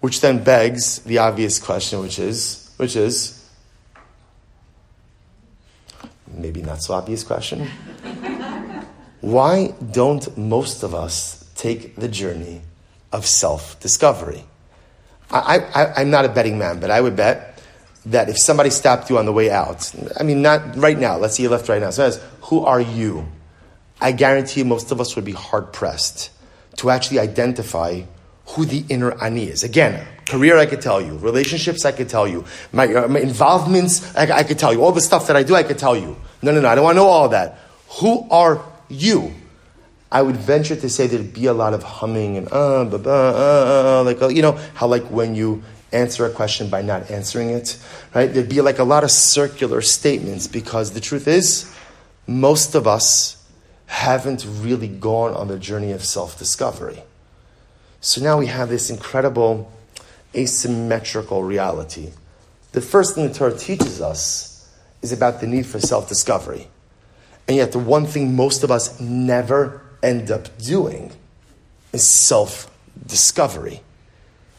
[0.00, 3.48] Which then begs the obvious question, which is, which is,
[6.28, 7.66] maybe not so obvious question.
[9.20, 12.62] Why don't most of us take the journey
[13.12, 14.44] of self discovery?
[15.30, 17.60] I, am not a betting man, but I would bet
[18.06, 21.36] that if somebody stopped you on the way out, I mean, not right now, let's
[21.36, 23.26] say you left right now, says, Who are you?
[24.00, 26.30] I guarantee most of us would be hard pressed
[26.76, 28.02] to actually identify
[28.48, 29.64] who the inner ani is.
[29.64, 34.14] Again, career I could tell you, relationships I could tell you, my, uh, my involvements
[34.16, 36.16] I, I, could tell you, all the stuff that I do I could tell you.
[36.42, 37.58] No, no, no, I don't want to know all that.
[38.00, 39.32] Who are you?
[40.12, 43.10] I would venture to say there'd be a lot of humming and uh, bah, bah,
[43.10, 47.10] uh, uh, like uh, you know how like when you answer a question by not
[47.10, 47.78] answering it,
[48.14, 48.32] right?
[48.32, 51.72] There'd be like a lot of circular statements because the truth is,
[52.26, 53.35] most of us
[53.86, 57.02] haven't really gone on the journey of self-discovery.
[58.00, 59.72] So now we have this incredible
[60.34, 62.10] asymmetrical reality.
[62.72, 64.70] The first thing the Torah teaches us
[65.02, 66.68] is about the need for self discovery.
[67.48, 71.12] And yet, the one thing most of us never end up doing
[71.92, 72.70] is self
[73.06, 73.82] discovery.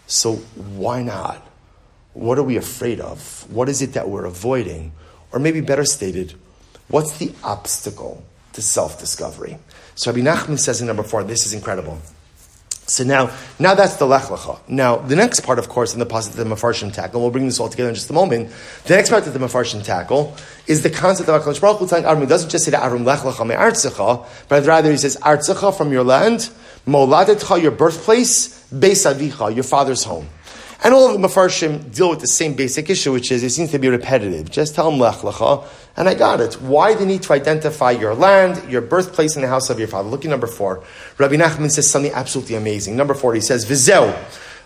[0.07, 1.45] So, why not?
[2.13, 3.45] What are we afraid of?
[3.51, 4.93] What is it that we're avoiding?
[5.31, 6.33] Or maybe better stated,
[6.87, 8.23] what's the obstacle
[8.57, 9.57] to self discovery?
[9.95, 12.01] So, Rabbi Nachman says in number four, this is incredible.
[12.87, 14.59] So now, now that's the Lech Lecha.
[14.69, 17.59] Now, the next part, of course, in the pasuk the Mefarshim tackle, we'll bring this
[17.59, 18.49] all together in just a moment.
[18.85, 20.35] The next part of the Mefarshim tackle
[20.67, 23.05] is the concept of HaKadosh Baruch Hu telling Avram, he doesn't just say to Avram,
[23.05, 26.49] Lech Lecha me'artzecha, but rather he says, Artzecha from your land,
[26.87, 30.29] Moladetcha, your birthplace, Beis Avicha, your father's home.
[30.83, 33.71] And all of the Mefarshim deal with the same basic issue, which is it seems
[33.71, 34.51] to be repetitive.
[34.51, 36.61] Just tell them Lech Lecha, and I got it.
[36.61, 40.07] Why the need to identify your land, your birthplace, and the house of your father?
[40.07, 40.83] Look at number four.
[41.17, 42.95] Rabbi Nachman says something absolutely amazing.
[42.95, 44.15] Number four, he says, Vizeu.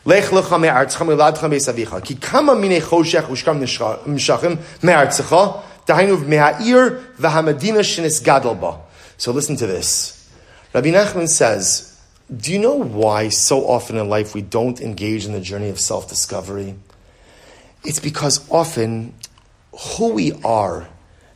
[0.03, 2.03] Lech lecha me'artzcha me'ladcha me'savicha.
[2.03, 5.63] Ki kama mine choshech ushkam mishachim me'artzcha.
[5.85, 8.85] Dahainu me'a'ir v'hamadina shenis gadol
[9.17, 10.29] So listen to this.
[10.73, 11.90] Rabbi Nachman says,
[12.35, 15.79] do you know why so often in life we don't engage in the journey of
[15.79, 16.75] self discovery?
[17.83, 19.13] It's because often
[19.97, 20.87] who we are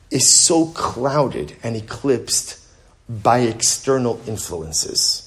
[0.10, 2.60] is so clouded and eclipsed
[3.10, 5.22] by external influences.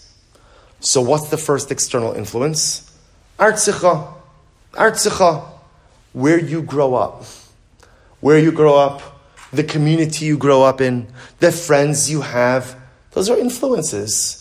[0.81, 2.91] So, what's the first external influence?
[3.39, 4.15] Artzicha.
[4.73, 5.45] Artzicha.
[6.13, 7.25] Where you grow up.
[8.21, 9.03] Where you grow up,
[9.53, 11.09] the community you grow up in,
[11.41, 12.77] the friends you have.
[13.13, 14.38] Those are influences.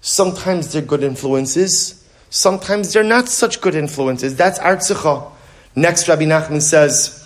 [0.00, 2.04] Sometimes they're good influences.
[2.30, 4.36] Sometimes they're not such good influences.
[4.36, 5.30] That's Artzicha.
[5.74, 7.16] Next, Rabbi Nachman says,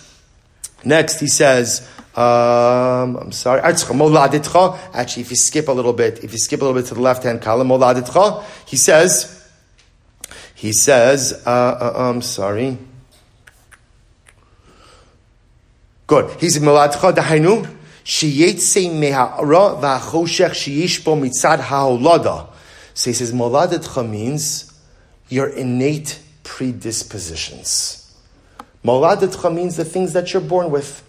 [0.83, 4.77] next he says, um, I'm sorry, Moladitcha.
[4.93, 7.01] Actually, if you skip a little bit, if you skip a little bit to the
[7.01, 9.49] left hand column, Moladitcha, he says,
[10.53, 12.77] he says, uh, uh, I'm sorry.
[16.07, 16.39] Good.
[16.39, 17.67] He's Moladitcha Dahainu.
[18.05, 22.47] Sheyetse meha'ara v'achoshech sheyish bo mitzad ha'olada.
[22.95, 24.73] So he says, Moladetcha means
[25.27, 28.15] your innate predispositions.
[28.85, 31.03] Moladetcha means the things that you're born with.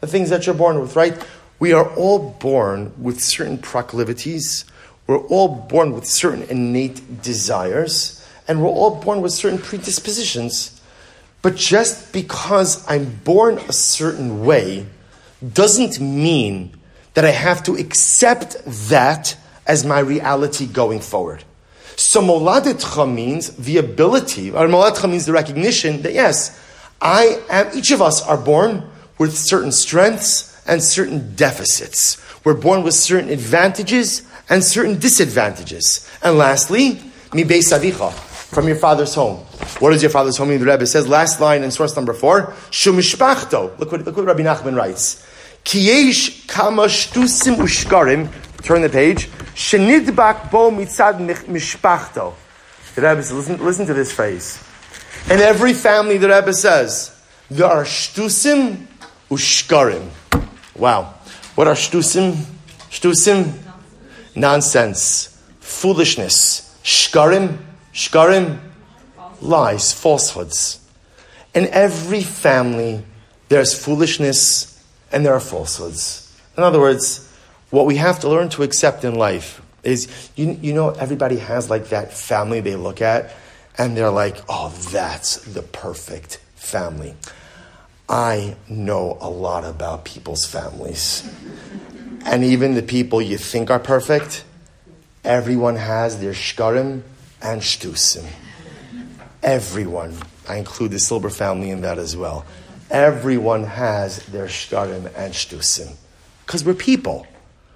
[0.00, 1.16] The things that you're born with, right?
[1.60, 4.64] We are all born with certain proclivities.
[5.06, 8.26] We're all born with certain innate desires.
[8.48, 10.80] And we're all born with certain predispositions.
[11.40, 14.86] But just because I'm born a certain way
[15.52, 16.74] doesn't mean
[17.14, 18.56] that I have to accept
[18.88, 21.44] that as my reality going forward.
[21.96, 26.58] So moladetcha means the ability, or moladetcha means the recognition that yes,
[27.00, 28.84] I am, each of us are born
[29.18, 32.18] with certain strengths and certain deficits.
[32.44, 36.08] We're born with certain advantages and certain disadvantages.
[36.22, 37.00] And lastly,
[37.32, 39.38] mi beis avicha, from your father's home.
[39.78, 40.48] What is your father's home?
[40.48, 43.78] The Rebbe says, last line in source number four, shumishpachto.
[43.78, 45.26] Look what, look what Rabbi Nachman writes.
[45.64, 48.28] Kiyesh kama shtusim ushkarim
[48.62, 49.28] Turn the page.
[49.54, 52.34] Shenidbak bo mitzad mishpachto.
[52.94, 54.62] The Rebbe says, listen, listen to this phrase.
[55.30, 57.18] In every family, the Rebbe says,
[57.50, 58.86] there are shtusim
[59.30, 60.08] ushkarim.
[60.76, 61.14] Wow.
[61.54, 62.34] What are shtusim?
[62.90, 63.58] Shtusim?
[64.34, 65.42] Nonsense.
[65.60, 66.78] Foolishness.
[66.82, 67.58] Shkarim?
[67.92, 68.58] Shkarim?
[69.40, 70.80] Lies, falsehoods.
[71.54, 73.04] In every family,
[73.48, 76.40] there's foolishness and there are falsehoods.
[76.56, 77.31] In other words,
[77.72, 81.70] what we have to learn to accept in life is, you, you know, everybody has
[81.70, 83.34] like that family they look at
[83.78, 87.14] and they're like, oh, that's the perfect family.
[88.10, 91.26] I know a lot about people's families.
[92.26, 94.44] And even the people you think are perfect,
[95.24, 97.02] everyone has their shkarim
[97.40, 98.26] and shtusim.
[99.42, 100.14] Everyone.
[100.46, 102.44] I include the Silber family in that as well.
[102.90, 105.96] Everyone has their shkarim and shtusim.
[106.44, 107.26] Because we're people.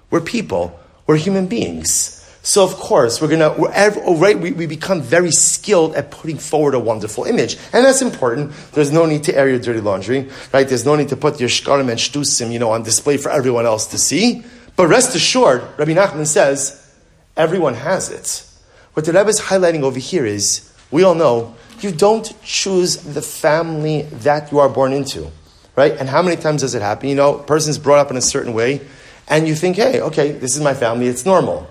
[0.09, 0.79] We're people.
[1.05, 2.13] We're human beings.
[2.47, 6.37] So of course we're gonna we're oh, right we, we become very skilled at putting
[6.37, 8.53] forward a wonderful image, and that's important.
[8.71, 10.65] There's no need to air your dirty laundry, right?
[10.65, 13.65] There's no need to put your shkarim and shtusim, you know, on display for everyone
[13.65, 14.45] else to see.
[14.77, 16.89] But rest assured, Rabbi Nachman says
[17.35, 18.47] everyone has it.
[18.93, 23.21] What the Rebbe is highlighting over here is we all know you don't choose the
[23.21, 25.29] family that you are born into,
[25.75, 25.91] right?
[25.91, 27.09] And how many times does it happen?
[27.09, 28.81] You know, a person's brought up in a certain way,
[29.29, 31.67] and you think, hey, okay, this is my family, it's normal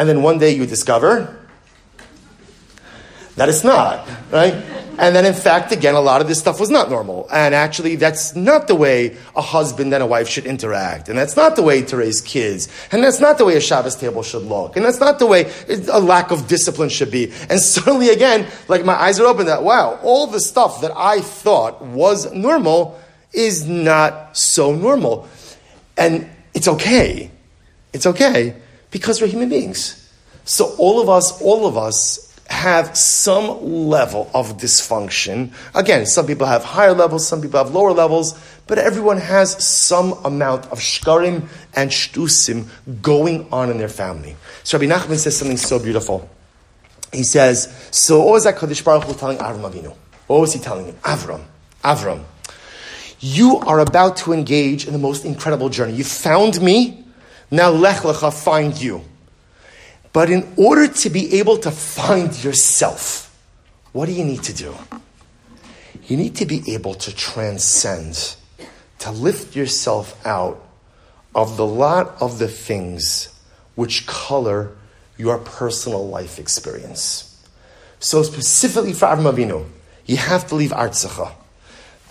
[0.00, 1.36] and then one day you discover
[3.36, 4.54] that it's not, right?
[4.98, 7.28] And then, in fact, again, a lot of this stuff was not normal.
[7.30, 11.10] And actually, that's not the way a husband and a wife should interact.
[11.10, 12.70] And that's not the way to raise kids.
[12.92, 14.76] And that's not the way a Shabbos table should look.
[14.76, 15.52] And that's not the way
[15.92, 17.30] a lack of discipline should be.
[17.50, 21.20] And suddenly, again, like my eyes are open that, wow, all the stuff that I
[21.20, 22.98] thought was normal
[23.34, 25.28] is not so normal.
[25.98, 27.30] And it's okay.
[27.92, 28.56] It's okay
[28.90, 29.96] because we're human beings.
[30.44, 35.52] So all of us, all of us have some level of dysfunction.
[35.74, 40.12] Again, some people have higher levels, some people have lower levels, but everyone has some
[40.24, 41.46] amount of shkarim
[41.76, 42.68] and shtusim
[43.00, 44.34] going on in their family.
[44.64, 46.28] So Rabbi Nachman says something so beautiful.
[47.12, 49.94] He says, so what was that Kadosh Baruch Hu telling Avram Avinu?
[50.26, 50.94] What was he telling him?
[51.02, 51.42] Avram,
[51.82, 52.24] Avram,
[53.20, 55.92] you are about to engage in the most incredible journey.
[55.92, 57.04] You found me,
[57.50, 59.02] now Lech Lecha find you.
[60.12, 63.26] But in order to be able to find yourself,
[63.92, 64.74] what do you need to do?
[66.06, 68.36] You need to be able to transcend,
[69.00, 70.66] to lift yourself out
[71.34, 73.28] of the lot of the things
[73.76, 74.72] which color
[75.16, 77.26] your personal life experience.
[78.00, 79.66] So specifically for Avram Avinu,
[80.06, 81.34] you have to leave Artsacha.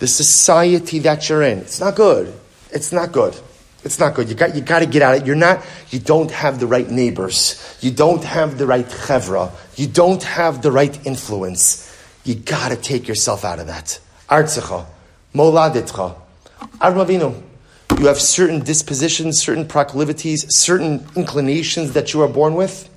[0.00, 2.34] The society that you're in, it's not good.
[2.72, 3.36] It's not good.
[3.84, 4.28] It's not good.
[4.28, 5.26] You got, you got to get out of it.
[5.26, 7.78] You're not, you don't have the right neighbors.
[7.80, 9.52] You don't have the right chevra.
[9.76, 11.86] You don't have the right influence.
[12.24, 13.98] You got to take yourself out of that.
[14.28, 14.86] Artzecha,
[15.34, 16.14] moladitcha,
[16.78, 17.42] armavinu.
[17.98, 22.88] You have certain dispositions, certain proclivities, certain inclinations that you are born with.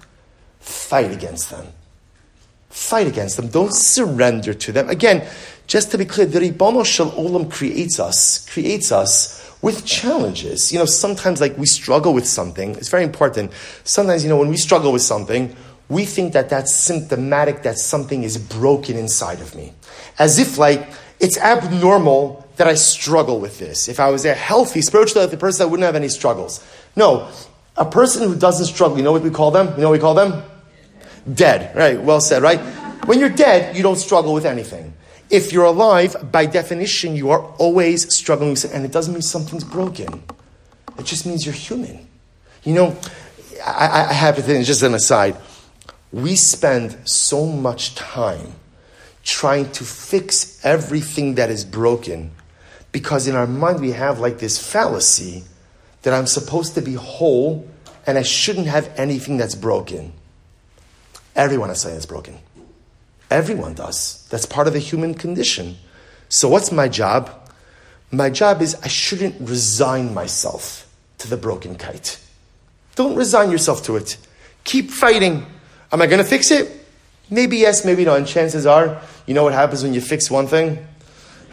[0.59, 1.67] Fight against them.
[2.69, 3.47] Fight against them.
[3.47, 4.89] Don't surrender to them.
[4.89, 5.27] Again,
[5.67, 10.71] just to be clear, the Ribono Shel Olam creates us, creates us with challenges.
[10.71, 12.75] You know, sometimes like we struggle with something.
[12.75, 13.51] It's very important.
[13.83, 15.55] Sometimes, you know, when we struggle with something,
[15.89, 19.73] we think that that's symptomatic that something is broken inside of me.
[20.19, 20.87] As if like
[21.19, 23.87] it's abnormal that I struggle with this.
[23.87, 26.63] If I was a healthy, spiritually healthy person, I wouldn't have any struggles.
[26.95, 27.29] No,
[27.77, 29.67] a person who doesn't struggle, you know what we call them?
[29.75, 30.43] You know what we call them?
[31.33, 31.75] Dead.
[31.75, 32.59] Right, well said, right?
[33.05, 34.93] When you're dead, you don't struggle with anything.
[35.33, 40.21] If you're alive, by definition, you are always struggling and it doesn't mean something's broken.
[40.99, 42.07] It just means you're human.
[42.63, 42.97] You know,
[43.65, 45.35] I, I have to just an aside,
[46.11, 48.53] we spend so much time
[49.23, 52.29] trying to fix everything that is broken
[52.91, 55.45] because in our mind we have like this fallacy
[56.03, 57.67] that I'm supposed to be whole
[58.05, 60.13] and I shouldn't have anything that's broken.
[61.35, 62.37] Everyone has something that's broken.
[63.33, 64.27] Everyone does.
[64.29, 65.77] That's part of the human condition.
[66.29, 67.31] So, what's my job?
[68.11, 72.19] My job is I shouldn't resign myself to the broken kite.
[72.93, 74.17] Don't resign yourself to it.
[74.65, 75.47] Keep fighting.
[75.91, 76.85] Am I going to fix it?
[77.31, 78.15] Maybe yes, maybe no.
[78.15, 80.85] And chances are, you know what happens when you fix one thing?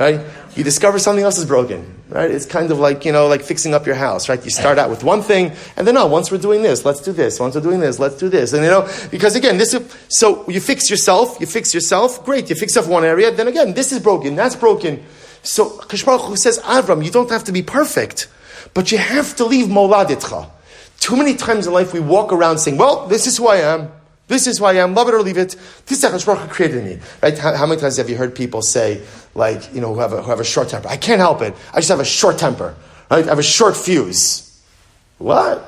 [0.01, 0.21] Right?
[0.57, 2.31] You discover something else is broken right?
[2.31, 4.45] It's kind of like, you know, like fixing up your house, right?
[4.45, 7.13] You start out with one thing, and then, oh, once we're doing this, let's do
[7.13, 7.41] this.
[7.41, 8.53] Once we're doing this, let's do this.
[8.53, 12.51] And, you know, because again, this is, so you fix yourself, you fix yourself, great,
[12.51, 15.03] you fix up one area, then again, this is broken, that's broken.
[15.43, 18.29] So, Kashbaruch says, Avram, you don't have to be perfect,
[18.75, 20.51] but you have to leave moladitcha.
[20.99, 23.91] Too many times in life we walk around saying, well, this is who I am.
[24.31, 24.95] This is who I am.
[24.95, 25.57] Love it or leave it.
[25.87, 27.01] This is how created me.
[27.21, 27.37] Right?
[27.37, 29.03] How, how, many times have you heard people say,
[29.35, 30.89] like, you know, who have, a, who have a short temper?
[30.89, 31.55] I can't help it.
[31.73, 32.75] I just have a short temper.
[33.11, 33.25] Right?
[33.25, 34.61] I have a short fuse.
[35.19, 35.67] What?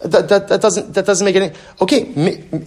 [0.00, 1.52] That, that, that, doesn't, that doesn't make any...
[1.80, 2.02] Okay,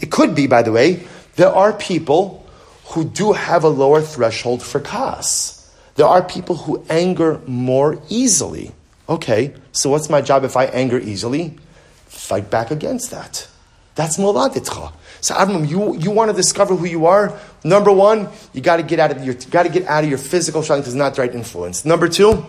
[0.02, 1.04] it could be, by the way,
[1.36, 2.46] there are people
[2.86, 5.74] who do have a lower threshold for kas.
[5.96, 8.72] There are people who anger more easily.
[9.08, 11.58] Okay, so what's my job if I anger easily?
[12.06, 13.48] Fight back against that.
[13.96, 14.92] That's moladitcha.
[15.22, 17.38] So Avram, you, you want to discover who you are?
[17.64, 20.18] Number one, you got to get out of your got to get out of your
[20.20, 21.86] physical strength is not the right influence.
[21.86, 22.46] Number two,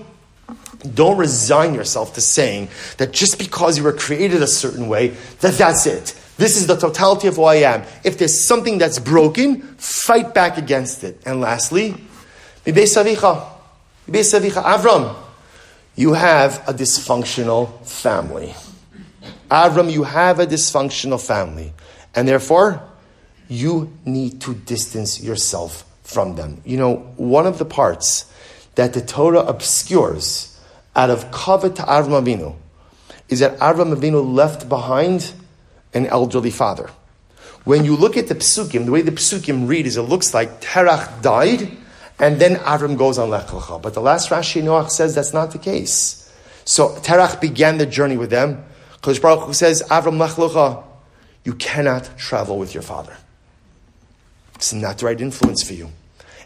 [0.95, 2.69] don't resign yourself to saying
[2.99, 5.09] that just because you were created a certain way,
[5.41, 6.15] that that's it.
[6.37, 7.83] This is the totality of who I am.
[8.03, 11.21] If there's something that's broken, fight back against it.
[11.27, 11.97] And lastly,
[14.65, 15.17] Avram,
[15.97, 18.55] you have a dysfunctional family.
[19.51, 21.75] Avram, you have a dysfunctional family.
[22.15, 22.83] And therefore,
[23.49, 26.61] you need to distance yourself from them.
[26.65, 28.31] You know, one of the parts
[28.75, 30.59] that the Torah obscures
[30.97, 32.57] out of kavod to Avram Avinu
[33.29, 35.33] is that Avram Avinu left behind
[35.95, 36.91] an elderly father.
[37.65, 40.61] When you look at the psukim, the way the psukim read is it looks like
[40.61, 41.77] Terach died,
[42.19, 43.81] and then Avram goes on Lech Lecha.
[43.81, 46.33] But the last Rashi Noach says that's not the case.
[46.65, 48.65] So Terach began the journey with them.
[49.03, 50.85] Kodesh Baruch Hu says, Avram Lech Lecha,
[51.45, 53.17] you cannot travel with your father.
[54.55, 55.91] It's not the right influence for you.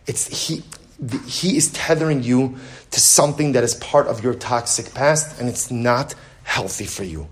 [0.07, 0.63] It's he.
[1.27, 2.57] He is tethering you
[2.93, 6.15] to something that is part of your toxic past, and it's not
[6.45, 7.27] healthy for you.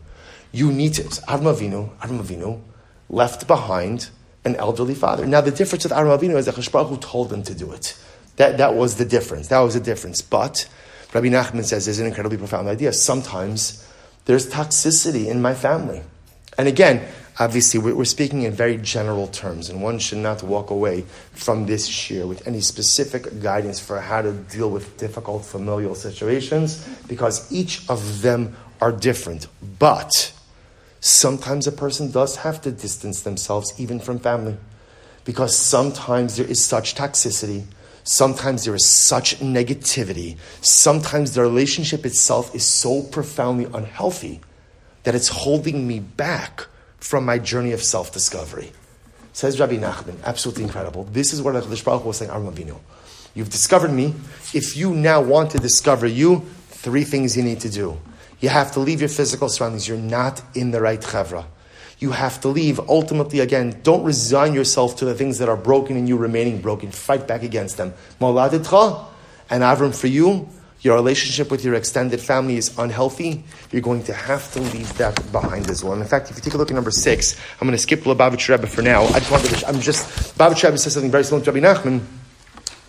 [0.51, 1.05] You need to.
[1.05, 2.61] Avram Avinu,
[3.09, 4.11] left behind
[4.45, 5.27] an elderly father.
[5.27, 7.97] Now, the difference with Avinu is that Chashbarach who told him to do it.
[8.37, 9.49] That, that was the difference.
[9.49, 10.21] That was the difference.
[10.21, 10.69] But
[11.15, 12.93] Rabbi Nachman says there's an incredibly profound idea.
[12.93, 13.87] Sometimes
[14.25, 16.03] there's toxicity in my family.
[16.59, 17.07] And again,
[17.39, 22.11] obviously, we're speaking in very general terms, and one should not walk away from this
[22.11, 27.89] year with any specific guidance for how to deal with difficult familial situations, because each
[27.89, 29.47] of them are different.
[29.79, 30.33] But
[31.01, 34.57] sometimes a person does have to distance themselves even from family,
[35.25, 37.65] because sometimes there is such toxicity.
[38.05, 40.37] Sometimes there is such negativity.
[40.61, 44.41] Sometimes the relationship itself is so profoundly unhealthy
[45.05, 46.67] that it's holding me back
[47.03, 48.73] from my journey of self discovery.
[49.33, 51.05] Says Rabbi Nachman, absolutely incredible.
[51.05, 52.79] This is what HaKadosh Baruch was saying, Avinu.
[53.35, 54.15] You've discovered me.
[54.55, 57.99] If you now want to discover you, three things you need to do.
[58.41, 59.89] You have to leave your physical surroundings.
[59.89, 61.47] You're not in the right chevra.
[61.99, 62.79] You have to leave.
[62.81, 66.91] Ultimately, again, don't resign yourself to the things that are broken and you remaining broken.
[66.91, 67.95] Fight back against them.
[68.21, 70.49] And Avram for you,
[70.83, 75.33] your relationship with your extended family is unhealthy, you're going to have to leave that
[75.33, 75.93] behind as well.
[75.93, 78.01] And in fact, if you take a look at number six, I'm going to skip
[78.01, 79.05] Lubavitch Rebbe for now.
[79.05, 82.05] I just wanted to, I'm just, Lubavitch Rebbe says something very similar to Rabbi Nachman,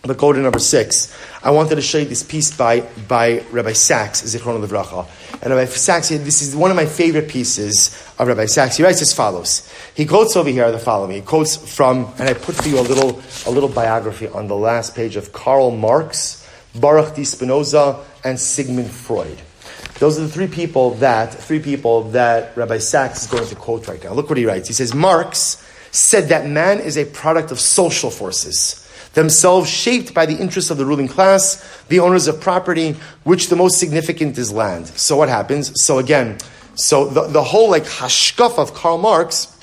[0.01, 1.15] but go to number six.
[1.43, 5.07] I wanted to show you this piece by, by Rabbi Sacks, Zichron Levracha.
[5.41, 8.75] And Rabbi Sacks, this is one of my favorite pieces of Rabbi Sacks.
[8.75, 9.71] He writes as follows.
[9.95, 11.11] He quotes over here the following.
[11.11, 14.55] He quotes from, and I put for you a little, a little biography on the
[14.55, 16.42] last page of Karl Marx,
[16.75, 19.41] Baruch de Spinoza, and Sigmund Freud.
[19.99, 23.87] Those are the three people that three people that Rabbi Sacks is going to quote
[23.87, 24.13] right now.
[24.13, 24.67] Look what he writes.
[24.67, 30.25] He says Marx said that man is a product of social forces, themselves shaped by
[30.25, 34.51] the interests of the ruling class, the owners of property, which the most significant is
[34.51, 34.87] land.
[34.87, 35.71] So what happens?
[35.81, 36.39] So again,
[36.75, 39.55] so the, the whole like hashkaf of Karl Marx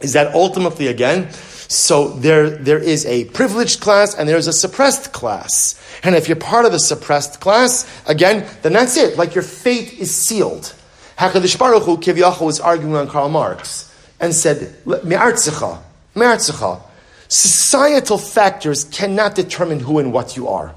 [0.00, 1.28] is that ultimately again
[1.68, 5.80] so there, there is a privileged class and there's a suppressed class.
[6.02, 9.16] And if you're part of the suppressed class, again, then that's it.
[9.16, 10.74] Like your fate is sealed.
[11.18, 15.80] HaKadosh Baruch Hu, Kivyachal, was arguing on Karl Marx and said, Me'artzecha,
[16.14, 16.82] me'artzecha.
[17.28, 20.74] Societal factors cannot determine who and what you are.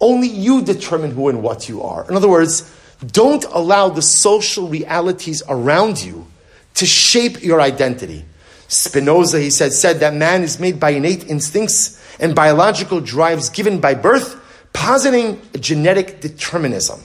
[0.00, 2.08] Only you determine who and what you are.
[2.08, 2.72] In other words,
[3.04, 6.26] don't allow the social realities around you
[6.74, 8.24] to shape your identity.
[8.68, 13.80] Spinoza, he said, said that man is made by innate instincts and biological drives given
[13.80, 14.36] by birth,
[14.72, 17.00] positing genetic determinism.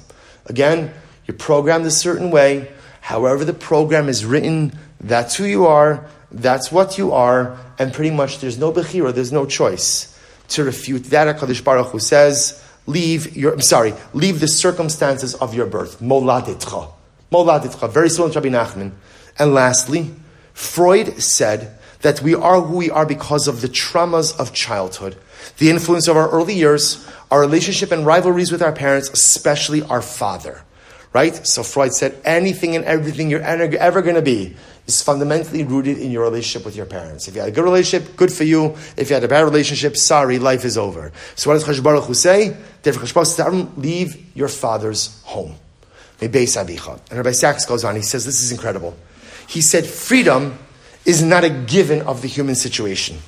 [0.45, 0.93] Again,
[1.25, 2.71] you're programmed a certain way.
[2.99, 8.11] However, the program is written, that's who you are, that's what you are, and pretty
[8.11, 10.09] much there's no bechira, there's no choice.
[10.49, 15.53] To refute that, HaKadosh Baruch Hu says, leave your, I'm sorry, leave the circumstances of
[15.53, 15.99] your birth.
[16.01, 16.91] Moladitcha.
[17.31, 17.89] Moladitcha.
[17.89, 18.91] Very similar to Rabbi Nachman.
[19.39, 20.11] And lastly,
[20.53, 25.15] Freud said that we are who we are because of the traumas of childhood,
[25.57, 30.01] the influence of our early years, our relationship and rivalries with our parents, especially our
[30.01, 30.63] father.
[31.13, 31.45] Right?
[31.45, 34.55] So Freud said anything and everything you're ever going to be
[34.87, 37.27] is fundamentally rooted in your relationship with your parents.
[37.27, 38.75] If you had a good relationship, good for you.
[38.97, 41.11] If you had a bad relationship, sorry, life is over.
[41.35, 42.57] So what does Chash Baruch Hu say?
[43.77, 45.55] Leave your father's home.
[46.19, 48.97] And Rabbi Sacks goes on, he says, this is incredible.
[49.53, 50.57] He said freedom
[51.05, 53.19] is not a given of the human situation.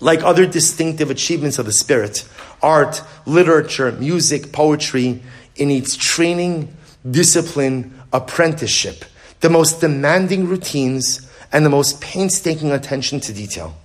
[0.00, 2.26] Like other distinctive achievements of the spirit,
[2.62, 5.22] art, literature, music, poetry,
[5.54, 6.74] it needs training,
[7.10, 9.04] discipline, apprenticeship,
[9.40, 13.76] the most demanding routines, and the most painstaking attention to detail.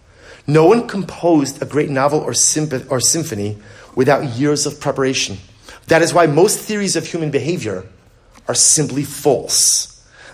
[0.47, 3.57] No one composed a great novel or, symp- or symphony
[3.93, 5.37] without years of preparation.
[5.87, 7.83] That is why most theories of human behavior
[8.47, 9.90] are simply false.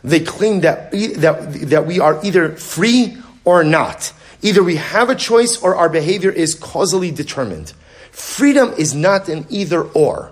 [0.08, 4.14] They claim that, that, that we are either free or not.
[4.42, 7.74] Either we have a choice or our behavior is causally determined.
[8.12, 10.32] Freedom is not an either or.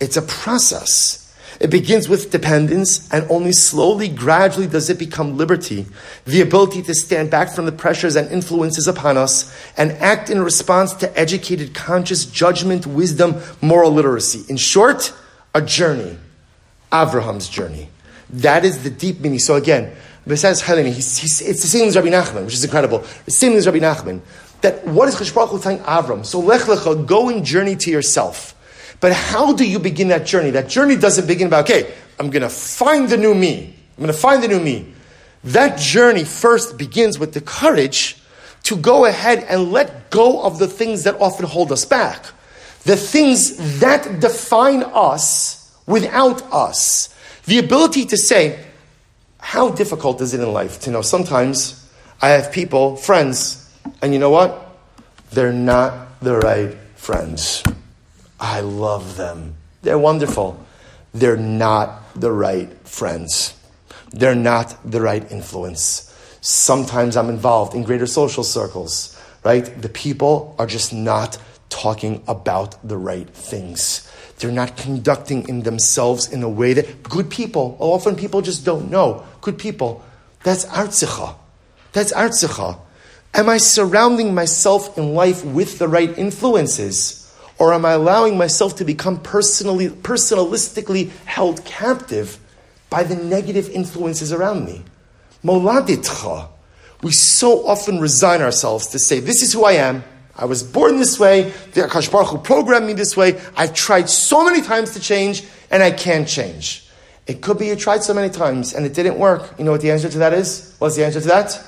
[0.00, 1.18] It's a process.
[1.60, 5.86] It begins with dependence, and only slowly, gradually does it become liberty,
[6.24, 10.42] the ability to stand back from the pressures and influences upon us and act in
[10.42, 14.44] response to educated, conscious judgment, wisdom, moral literacy.
[14.48, 15.12] In short,
[15.54, 16.16] a journey.
[16.90, 17.88] Avraham's journey.
[18.32, 19.38] That is the deep meaning.
[19.38, 19.94] So again,
[20.26, 23.04] besides Helene, he's, he's, it's the same as Rabbi Nachman, which is incredible.
[23.24, 24.20] The same as Rabbi Nachman.
[24.62, 26.24] That what is Cheshbach telling Avram?
[26.24, 28.54] So lech lecha, go and journey to yourself.
[29.00, 30.50] But how do you begin that journey?
[30.50, 33.74] That journey doesn't begin by, okay, I'm going to find the new me.
[33.96, 34.94] I'm going to find the new me.
[35.44, 38.22] That journey first begins with the courage
[38.64, 42.26] to go ahead and let go of the things that often hold us back.
[42.84, 47.11] The things that define us without us.
[47.46, 48.64] The ability to say,
[49.38, 51.90] how difficult is it in life to know sometimes
[52.20, 53.68] I have people, friends,
[54.00, 54.78] and you know what?
[55.32, 57.64] They're not the right friends.
[58.38, 59.56] I love them.
[59.82, 60.64] They're wonderful.
[61.12, 63.54] They're not the right friends.
[64.12, 66.08] They're not the right influence.
[66.40, 69.64] Sometimes I'm involved in greater social circles, right?
[69.82, 71.38] The people are just not
[71.70, 74.01] talking about the right things.
[74.42, 78.90] They're not conducting in themselves in a way that good people, often people just don't
[78.90, 79.24] know.
[79.40, 80.04] Good people.
[80.42, 81.36] That's artzicha.
[81.92, 82.78] That's artzicha.
[83.34, 87.32] Am I surrounding myself in life with the right influences?
[87.58, 92.38] Or am I allowing myself to become personally, personalistically held captive
[92.90, 94.82] by the negative influences around me?
[95.44, 96.48] Moladitcha.
[97.02, 100.02] We so often resign ourselves to say, this is who I am.
[100.42, 101.52] I was born this way.
[101.72, 103.40] The Akash Baruch Hu programmed me this way.
[103.54, 106.88] I've tried so many times to change, and I can't change.
[107.28, 109.54] It could be you tried so many times and it didn't work.
[109.56, 110.74] You know what the answer to that is?
[110.80, 111.64] What's the answer to that?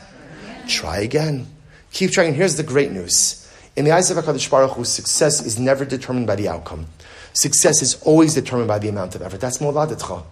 [0.67, 1.47] Try again.
[1.93, 2.35] Keep trying.
[2.35, 3.49] Here's the great news.
[3.77, 6.87] In the eyes of HaKadosh Baruch Hu, success is never determined by the outcome.
[7.33, 9.41] Success is always determined by the amount of effort.
[9.41, 10.25] That's moladetcha.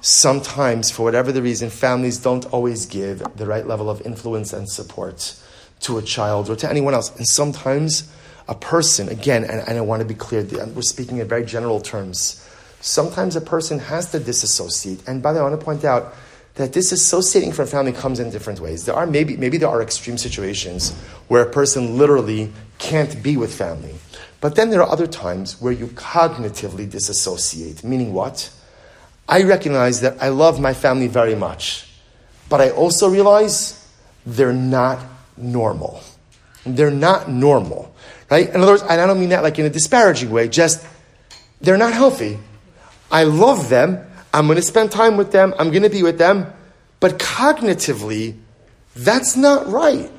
[0.00, 4.68] Sometimes, for whatever the reason, families don't always give the right level of influence and
[4.68, 5.34] support
[5.84, 7.14] to a child or to anyone else.
[7.16, 8.12] And sometimes
[8.48, 11.80] a person, again, and, and I want to be clear, we're speaking in very general
[11.80, 12.46] terms.
[12.80, 15.06] Sometimes a person has to disassociate.
[15.08, 16.14] And by the way, I want to point out,
[16.54, 18.84] that disassociating from family comes in different ways.
[18.84, 20.92] There are maybe, maybe there are extreme situations
[21.26, 23.94] where a person literally can't be with family.
[24.40, 28.50] But then there are other times where you cognitively disassociate, meaning what?
[29.28, 31.88] I recognize that I love my family very much,
[32.48, 33.88] but I also realize
[34.26, 35.00] they're not
[35.36, 36.02] normal.
[36.66, 37.94] They're not normal,
[38.30, 38.48] right?
[38.48, 40.84] In other words, I don't mean that like in a disparaging way, just
[41.60, 42.38] they're not healthy.
[43.10, 44.04] I love them,
[44.34, 45.54] I'm going to spend time with them.
[45.60, 46.52] I'm going to be with them.
[46.98, 48.36] But cognitively,
[48.96, 50.10] that's not right.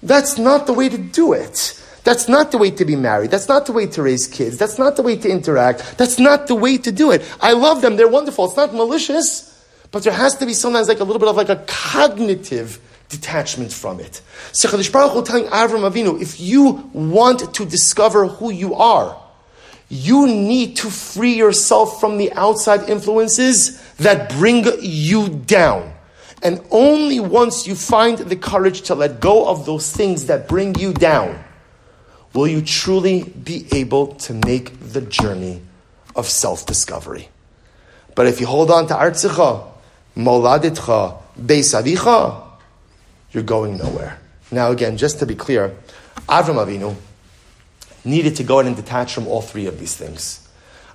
[0.00, 1.74] That's not the way to do it.
[2.04, 3.32] That's not the way to be married.
[3.32, 4.58] That's not the way to raise kids.
[4.58, 5.98] That's not the way to interact.
[5.98, 7.22] That's not the way to do it.
[7.40, 7.96] I love them.
[7.96, 8.44] They're wonderful.
[8.44, 11.48] It's not malicious, but there has to be sometimes like a little bit of like
[11.48, 12.78] a cognitive
[13.08, 14.20] detachment from it.
[14.52, 19.18] So Baruch Hu telling Avram Avinu, if you want to discover who you are,
[19.88, 25.94] you need to free yourself from the outside influences that bring you down.
[26.42, 30.74] And only once you find the courage to let go of those things that bring
[30.76, 31.42] you down
[32.34, 35.62] will you truly be able to make the journey
[36.14, 37.28] of self discovery.
[38.14, 39.66] But if you hold on to Artzicha,
[40.16, 42.47] Moladitcha, Beisavicha,
[43.38, 44.18] you're going nowhere.
[44.50, 45.76] Now, again, just to be clear,
[46.28, 46.96] Avram Avinu,
[48.04, 50.48] needed to go and detach from all three of these things.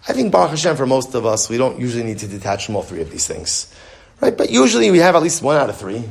[0.10, 2.76] I think Baruch Hashem, for most of us, we don't usually need to detach from
[2.76, 3.74] all three of these things.
[4.20, 4.38] Right?
[4.38, 6.04] But usually we have at least one out of three.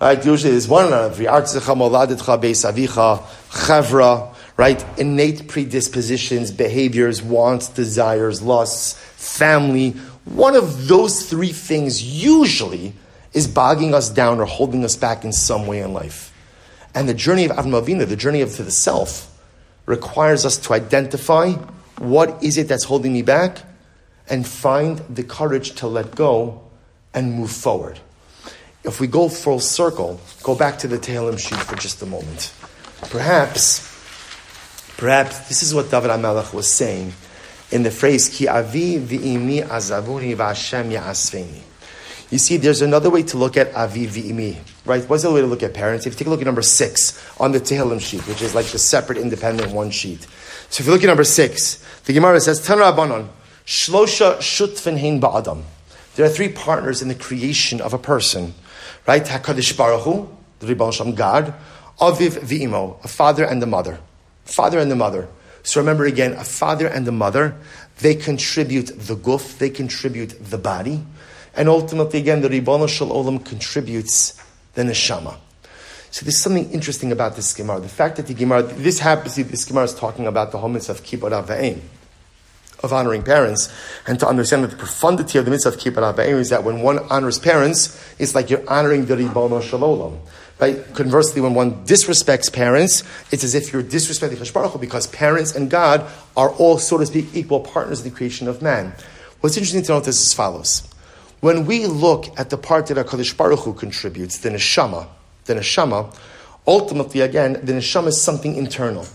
[0.00, 0.24] Right?
[0.24, 1.26] Usually there's one out of three.
[1.26, 3.20] Artzecha, moladetcha, beisavicha,
[3.50, 4.84] chavra, right?
[4.96, 9.90] Innate predispositions, behaviors, wants, desires, lusts, family.
[10.24, 12.94] One of those three things usually
[13.34, 16.32] is bogging us down or holding us back in some way in life.
[16.94, 19.30] And the journey of Avram Avinu, the journey of to the self,
[19.86, 21.52] requires us to identify
[21.98, 23.58] what is it that's holding me back
[24.28, 26.62] and find the courage to let go
[27.12, 27.98] and move forward.
[28.84, 32.52] If we go full circle, go back to the Tehillim sheet for just a moment.
[33.10, 33.80] Perhaps,
[34.96, 37.12] perhaps this is what David HaMelech was saying
[37.70, 41.60] in the phrase, Ki avi v'imi azavuni v'Hashem ya'asfeni.
[42.34, 45.08] You see, there's another way to look at avi v'imi, right?
[45.08, 46.04] What's the way to look at parents?
[46.04, 48.66] If you take a look at number six on the Tehillim sheet, which is like
[48.66, 50.26] the separate, independent one sheet.
[50.68, 53.28] So if you look at number six, the Gemara says, Tan Rabbanon,
[53.64, 55.62] Shlosha shutfen hein ba'adam.
[56.16, 58.54] There are three partners in the creation of a person,
[59.06, 59.24] right?
[59.24, 60.28] Hakadosh Baruch Hu,
[60.58, 61.54] the Ribbon Shem God,
[62.00, 64.00] Aviv v'imo, a father and a mother,
[64.44, 65.28] father and the mother.
[65.62, 67.54] So remember again, a father and a mother,
[68.00, 71.04] they contribute the guf, they contribute the body,
[71.56, 74.40] and ultimately again, the Ribono Shel Olam contributes
[74.74, 75.36] the neshama.
[76.10, 77.80] So there's something interesting about this Gemara.
[77.80, 81.02] The fact that the Gemara, this happens, this Gemara is talking about the homage of
[81.02, 81.80] Kibbud Av Va'em
[82.84, 83.72] of honoring parents,
[84.06, 86.98] and to understand that the profundity of the mitzvah of kippur is that when one
[87.10, 90.20] honors parents, it's like you're honoring the ribono shalom.
[90.60, 90.84] Right?
[90.94, 93.02] Conversely, when one disrespects parents,
[93.32, 97.34] it's as if you're disrespecting Hashbaruch because parents and God are all, so to speak,
[97.34, 98.92] equal partners in the creation of man.
[99.40, 100.93] What's interesting to note is as follows.
[101.44, 105.08] When we look at the part that HaKadosh Baruch Hu contributes, the neshama,
[105.44, 106.16] the neshama,
[106.66, 109.06] ultimately, again, the neshama is something internal.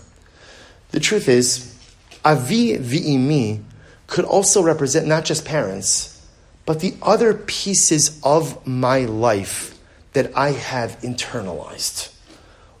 [0.92, 1.76] The truth is,
[2.24, 3.64] Avi v'imi
[4.06, 6.24] could also represent not just parents,
[6.66, 9.76] but the other pieces of my life
[10.12, 12.14] that I have internalized.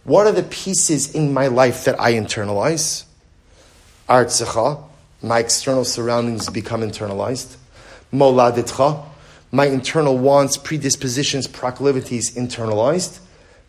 [0.04, 3.02] What are the pieces in my life that I internalize?
[4.08, 4.84] Artzecha,
[5.24, 7.56] my external surroundings become internalized.
[8.12, 9.09] Moladitcha,
[9.52, 13.20] my internal wants, predispositions, proclivities internalized.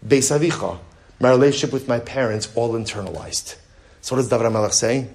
[0.06, 0.80] Beisavicha,
[1.20, 3.56] my relationship with my parents all internalized.
[4.02, 5.08] So what does David HaMelech say?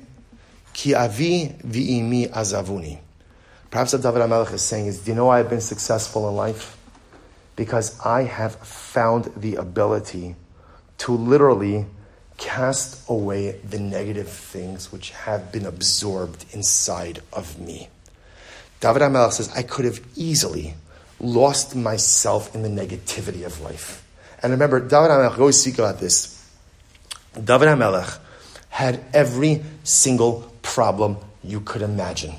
[0.72, 2.98] Ki avi v'imi azavuni.
[3.70, 6.36] Perhaps what David HaMelech is saying is, do you know why I've been successful in
[6.36, 6.76] life?
[7.56, 10.36] Because I have found the ability
[10.98, 11.86] to literally
[12.36, 17.88] cast away the negative things which have been absorbed inside of me.
[18.80, 20.74] David HaMelech says, I could have easily
[21.20, 24.06] lost myself in the negativity of life.
[24.42, 26.32] And remember, David HaMelech, always speak about this.
[27.34, 28.18] David HaMelech
[28.68, 32.34] had every single problem you could imagine.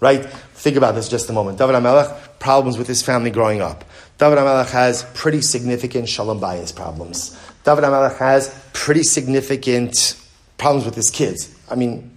[0.00, 0.24] Right?
[0.24, 1.58] Think about this just a moment.
[1.58, 3.84] David HaMelech, problems with his family growing up.
[4.18, 7.38] David HaMelech has pretty significant shalom bayis problems.
[7.64, 10.20] David HaMelech has pretty significant
[10.56, 11.54] problems with his kids.
[11.70, 12.10] I mean,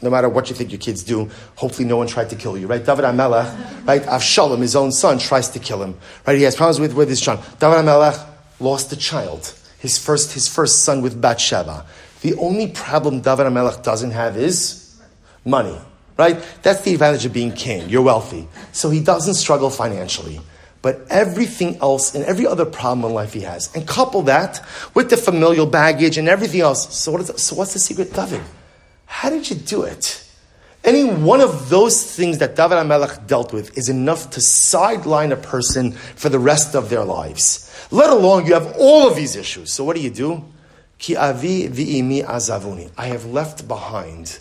[0.00, 2.66] no matter what you think your kids do, hopefully no one tried to kill you,
[2.66, 2.84] right?
[2.84, 4.02] David HaMelech, right?
[4.02, 5.96] Avshalom, his own son, tries to kill him,
[6.26, 6.36] right?
[6.36, 7.38] He has problems with, with his son.
[7.58, 8.24] David HaMelech
[8.60, 11.84] lost a child, his first, his first son with Bathsheba.
[12.20, 15.00] The only problem David HaMelech doesn't have is
[15.44, 15.76] money,
[16.16, 16.44] right?
[16.62, 17.88] That's the advantage of being king.
[17.88, 18.46] You're wealthy.
[18.72, 20.40] So he doesn't struggle financially.
[20.80, 23.74] But everything else and every other problem in life he has.
[23.74, 26.96] And couple that with the familial baggage and everything else.
[26.96, 28.40] So, what is, so what's the secret, David?
[29.08, 30.24] How did you do it?
[30.84, 35.36] Any one of those things that David HaMelech dealt with is enough to sideline a
[35.36, 37.68] person for the rest of their lives.
[37.90, 39.72] Let alone you have all of these issues.
[39.72, 40.44] So what do you do?
[40.98, 42.90] Ki avi v'imi azavuni.
[42.96, 44.38] I have left behind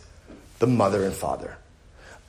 [0.59, 1.57] the mother and father.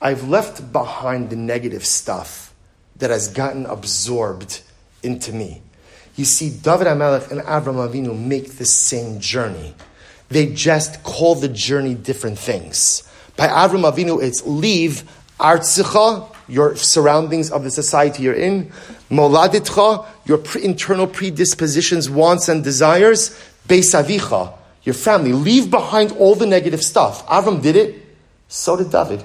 [0.01, 2.55] I've left behind the negative stuff
[2.97, 4.62] that has gotten absorbed
[5.03, 5.62] into me.
[6.16, 9.74] You see, David HaMelech and Avram Avinu make the same journey.
[10.28, 13.02] They just call the journey different things.
[13.36, 15.04] By Avram Avinu, it's leave
[15.38, 18.72] artzicha, your surroundings of the society you're in,
[19.10, 24.52] moladitcha, your pre- internal predispositions, wants, and desires, beisavicha,
[24.82, 25.32] your family.
[25.32, 27.26] Leave behind all the negative stuff.
[27.26, 28.04] Avram did it.
[28.48, 29.24] So did David.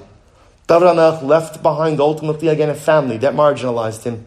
[0.66, 4.24] David left behind ultimately again a family that marginalized him.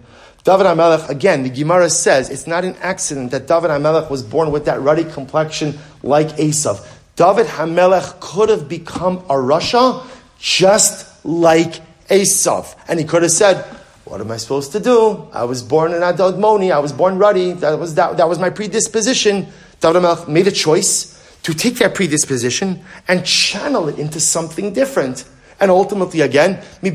[0.47, 4.49] David HaMelech, again, the Gemara says it's not an accident that David HaMelech was born
[4.49, 6.87] with that ruddy complexion like Esav.
[7.17, 10.07] David HaMelech could have become a rasha
[10.39, 12.73] just like Esav.
[12.87, 13.61] And he could have said,
[14.05, 15.27] what am I supposed to do?
[15.33, 18.49] I was born in admoni, I was born ruddy, that was, that, that was my
[18.49, 19.47] predisposition.
[19.81, 25.25] David HaMelech made a choice to take that predisposition and channel it into something different.
[25.59, 26.91] And ultimately, again, mi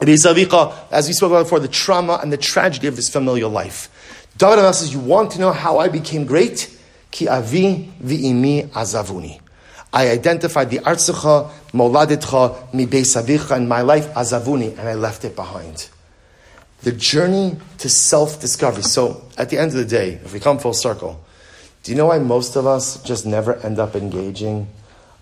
[0.00, 0.46] beisavicha.
[0.46, 3.88] Beisavicha, as we spoke about before, the trauma and the tragedy of this familial life.
[4.36, 6.70] David says, You want to know how I became great?
[7.10, 9.40] Ki avi vi'imi azavuni.
[9.92, 15.36] I identified the artzecha, moladitcha, mi beisavicha in my life, azavuni, and I left it
[15.36, 15.88] behind.
[16.82, 18.82] The journey to self discovery.
[18.82, 21.24] So, at the end of the day, if we come full circle,
[21.84, 24.66] do you know why most of us just never end up engaging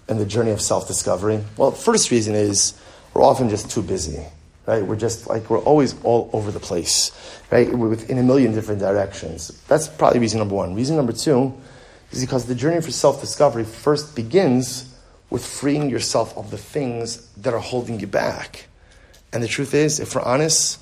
[0.09, 1.45] in the journey of self discovery?
[1.59, 2.75] Well, first reason is
[3.13, 4.25] we're often just too busy,
[4.67, 4.85] right?
[4.85, 7.11] We're just like, we're always all over the place,
[7.51, 7.73] right?
[7.73, 9.49] We're in a million different directions.
[9.69, 10.75] That's probably reason number one.
[10.75, 11.55] Reason number two
[12.11, 14.95] is because the journey for self discovery first begins
[15.31, 18.67] with freeing yourself of the things that are holding you back.
[19.33, 20.79] And the truth is, if we're honest,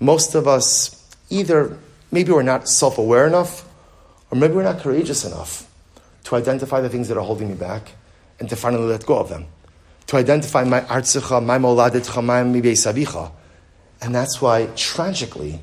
[0.00, 0.96] most of us
[1.28, 1.76] either
[2.10, 3.68] maybe we're not self aware enough,
[4.30, 5.68] or maybe we're not courageous enough
[6.24, 7.92] to identify the things that are holding me back
[8.38, 9.46] and to finally let go of them.
[10.10, 13.32] To identify my artzicha, my moladetcha, my mibeis
[14.02, 15.60] And that's why, tragically,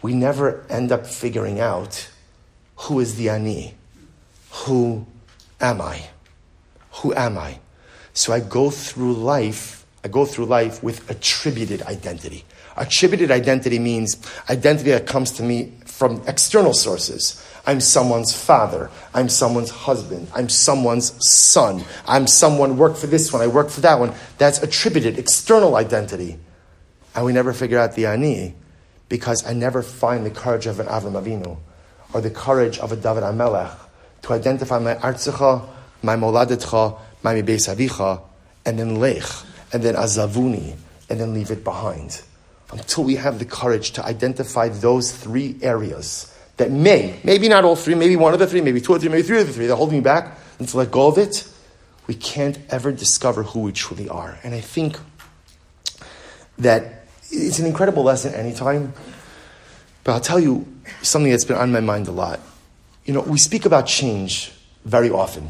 [0.00, 2.08] we never end up figuring out
[2.76, 3.74] who is the ani.
[4.52, 5.04] Who
[5.60, 6.04] am I?
[7.02, 7.58] Who am I?
[8.12, 12.44] So I go through life, I go through life with attributed identity.
[12.76, 14.18] Attributed identity means
[14.48, 17.44] identity that comes to me from external sources.
[17.66, 18.90] I'm someone's father.
[19.14, 20.28] I'm someone's husband.
[20.34, 21.84] I'm someone's son.
[22.06, 23.40] I'm someone work for this one.
[23.40, 24.12] I work for that one.
[24.36, 26.38] That's attributed external identity.
[27.14, 28.54] And we never figure out the ani
[29.08, 31.58] because I never find the courage of an Avram Avinu
[32.12, 33.76] or the courage of a David HaMelech
[34.22, 35.66] to identify my artzicha,
[36.02, 38.20] my moladetcha, my mibeis avicha,
[38.66, 39.24] and then lech,
[39.72, 40.76] and then azavuni,
[41.08, 42.22] and then leave it behind.
[42.72, 47.76] Until we have the courage to identify those three areas that may, maybe not all
[47.76, 49.66] three, maybe one of the three, maybe two or three, maybe three of the three,
[49.66, 51.48] they're holding me back, and to let go of it,
[52.06, 54.38] we can't ever discover who we truly are.
[54.44, 54.98] And I think
[56.58, 58.92] that it's an incredible lesson anytime,
[60.04, 60.66] but I'll tell you
[61.02, 62.40] something that's been on my mind a lot.
[63.04, 64.52] You know, we speak about change
[64.84, 65.48] very often,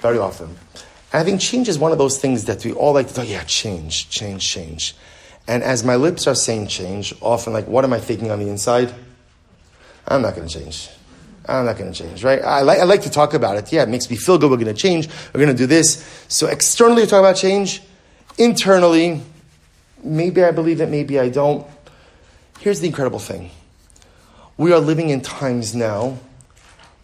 [0.00, 0.56] very often.
[1.12, 3.28] And I think change is one of those things that we all like to talk,
[3.28, 4.94] yeah, change, change, change.
[5.46, 8.48] And as my lips are saying change, often like, what am I thinking on the
[8.48, 8.94] inside?
[10.08, 10.88] I'm not going to change.
[11.46, 12.42] I'm not going to change, right?
[12.42, 13.72] I like, I like to talk about it.
[13.72, 14.50] Yeah, it makes me feel good.
[14.50, 15.08] We're going to change.
[15.32, 16.04] We're going to do this.
[16.28, 17.82] So externally, we talk about change.
[18.36, 19.22] Internally,
[20.02, 21.66] maybe I believe it, maybe I don't.
[22.60, 23.50] Here's the incredible thing.
[24.56, 26.18] We are living in times now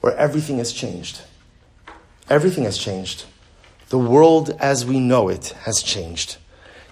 [0.01, 1.23] where everything has changed.
[2.29, 3.25] Everything has changed.
[3.89, 6.37] The world as we know it has changed.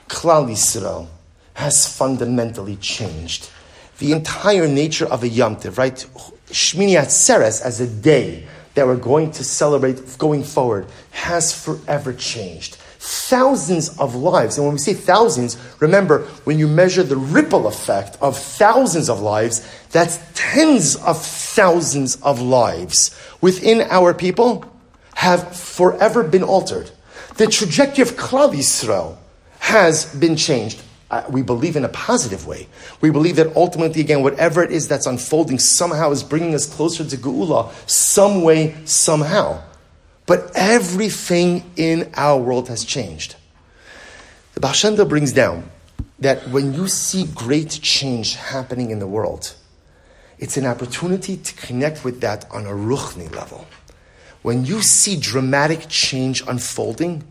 [0.08, 1.08] Klal Yisrael
[1.54, 3.50] has fundamentally changed
[3.98, 5.96] the entire nature of a Yom Tiv, right?
[6.48, 12.76] Shmini Atzeres as a day that we're going to celebrate going forward has forever changed.
[12.98, 18.16] Thousands of lives, and when we say thousands, remember when you measure the ripple effect
[18.20, 24.64] of thousands of lives, that's tens of thousands of lives within our people
[25.14, 26.90] have forever been altered.
[27.36, 29.16] The trajectory of Klal Yisrael
[29.58, 30.82] has been changed
[31.30, 32.68] we believe in a positive way.
[33.00, 37.04] We believe that ultimately, again, whatever it is that's unfolding somehow is bringing us closer
[37.04, 39.62] to Geula, some way, somehow.
[40.26, 43.36] But everything in our world has changed.
[44.54, 45.70] The Tov brings down
[46.20, 49.54] that when you see great change happening in the world,
[50.38, 53.66] it's an opportunity to connect with that on a ruchni level.
[54.42, 57.24] When you see dramatic change unfolding,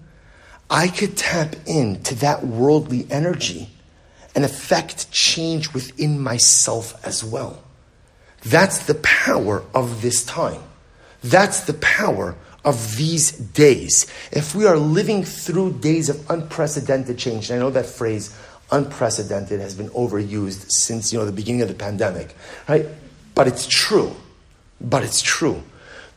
[0.72, 3.68] I could tap into that worldly energy
[4.34, 7.62] and affect change within myself as well.
[8.46, 10.64] That's the power of this time.
[11.22, 14.08] That's the power of these days.
[14.32, 18.34] If we are living through days of unprecedented change, and I know that phrase
[18.72, 22.34] unprecedented has been overused since you know the beginning of the pandemic,
[22.70, 22.86] right?
[23.36, 24.16] But it's true.
[24.80, 25.62] But it's true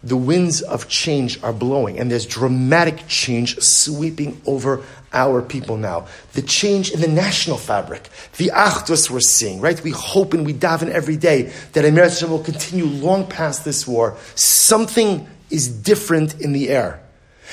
[0.05, 4.83] the winds of change are blowing, and there's dramatic change sweeping over
[5.13, 6.07] our people now.
[6.35, 9.83] The change in the national fabric, the achdus we're seeing, right?
[9.83, 14.17] We hope and we daven every day that Eretz will continue long past this war.
[14.35, 17.01] Something is different in the air.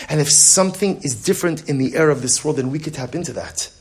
[0.10, 3.16] And if something is different in the air of this world, then we could tap
[3.16, 3.72] into that.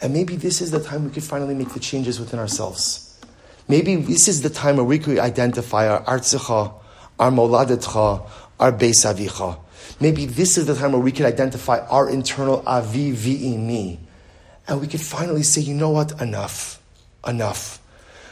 [0.00, 3.20] And maybe this is the time we could finally make the changes within ourselves.
[3.68, 6.74] Maybe this is the time where we could identify our artzicha,
[7.18, 9.58] our moladetcha, our beis avicha.
[10.00, 13.12] Maybe this is the time where we can identify our internal avi
[13.56, 14.00] me,
[14.66, 16.82] and we can finally say, you know what, enough,
[17.26, 17.80] enough.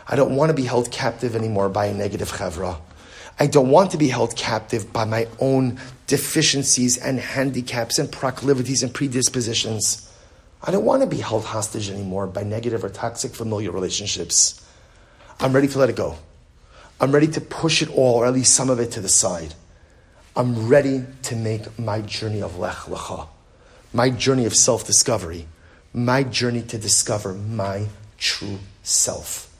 [0.08, 2.80] I don't want to be held captive anymore by a negative chevra.
[3.38, 8.82] I don't want to be held captive by my own deficiencies and handicaps and proclivities
[8.82, 10.12] and predispositions.
[10.62, 14.66] I don't want to be held hostage anymore by negative or toxic familial relationships.
[15.38, 16.18] I'm ready to let it go.
[17.00, 19.54] I'm ready to push it all, or at least some of it, to the side.
[20.36, 23.26] I'm ready to make my journey of Lech Lecha,
[23.92, 25.46] my journey of self discovery,
[25.92, 27.86] my journey to discover my
[28.18, 29.50] true self.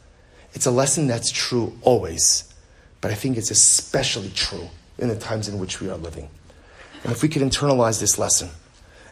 [0.53, 2.53] It's a lesson that's true always,
[3.01, 4.68] but I think it's especially true
[4.99, 6.28] in the times in which we are living.
[7.03, 8.51] And if we could internalize this lesson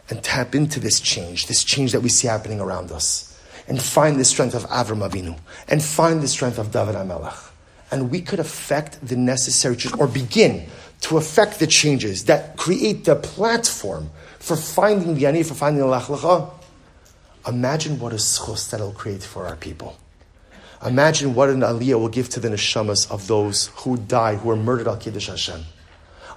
[0.09, 3.25] and tap into this change, this change that we see happening around us,
[3.67, 7.49] and find the strength of Avram Avinu, and find the strength of David HaMelech,
[7.91, 10.67] and we could affect the necessary or begin
[11.01, 14.09] to affect the changes that create the platform
[14.39, 16.49] for finding the ani, for finding the Lech Lecha,
[17.47, 19.97] imagine what a zechus that'll create for our people.
[20.85, 24.55] Imagine what an aliyah will give to the neshamas of those who died, who were
[24.55, 25.61] murdered al Kiddush Hashem.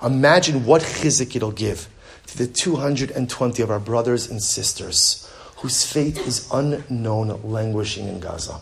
[0.05, 1.89] Imagine what chizuk it'll give
[2.27, 8.61] to the 220 of our brothers and sisters whose fate is unknown, languishing in Gaza.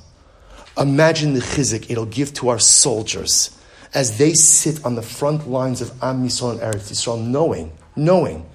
[0.80, 3.54] Imagine the chizuk it'll give to our soldiers
[3.92, 8.46] as they sit on the front lines of Am Yisrael and Eretz Yisrael, knowing, knowing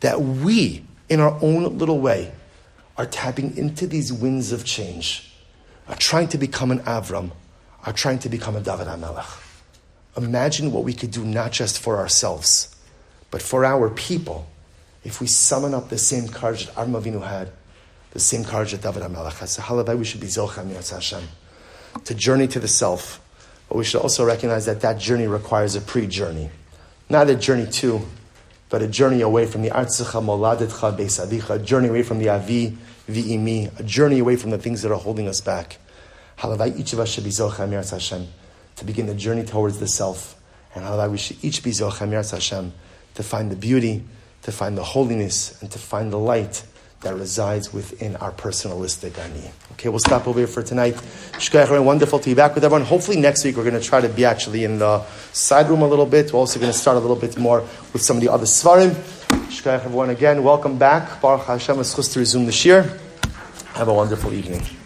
[0.00, 2.32] that we, in our own little way,
[2.96, 5.32] are tapping into these winds of change,
[5.86, 7.30] are trying to become an Avram,
[7.84, 9.44] are trying to become a David HaMelech.
[10.16, 12.74] Imagine what we could do not just for ourselves,
[13.30, 14.50] but for our people,
[15.04, 17.52] if we summon up the same courage that Avram Avinu had,
[18.10, 19.48] the same courage that David HaMelech had.
[19.48, 21.22] So halevai we should be Zochem Hashem,
[22.04, 23.20] to journey to the self,
[23.68, 26.50] but we should also recognize that that journey requires a pre-journey.
[27.08, 28.00] Not a journey to,
[28.68, 32.28] but a journey away from the Artzecha Moladetcha Beis Avicha, a journey away from the
[32.28, 32.76] Avi
[33.08, 35.78] Vi'imi, a journey away from the things that are holding us back.
[36.38, 38.28] Halevai, each of us should be Zochem Hashem,
[38.76, 40.40] to begin the journey towards the self.
[40.74, 42.72] And halevai, we should each be Zochem Hashem,
[43.14, 44.04] to find the beauty,
[44.42, 46.62] to find the holiness, and to find the light
[47.00, 49.50] that resides within our personalistic ani.
[49.72, 51.00] Okay, we'll stop over here for tonight.
[51.54, 52.84] Wonderful to be back with everyone.
[52.84, 55.86] Hopefully next week we're going to try to be actually in the side room a
[55.86, 56.32] little bit.
[56.32, 57.60] We're also going to start a little bit more
[57.92, 58.90] with some of the other svarim.
[59.48, 60.42] Shkoyach, everyone again.
[60.42, 61.20] Welcome back.
[61.20, 62.98] Baruch Hashem, it's to resume this year.
[63.74, 64.77] Have a wonderful evening.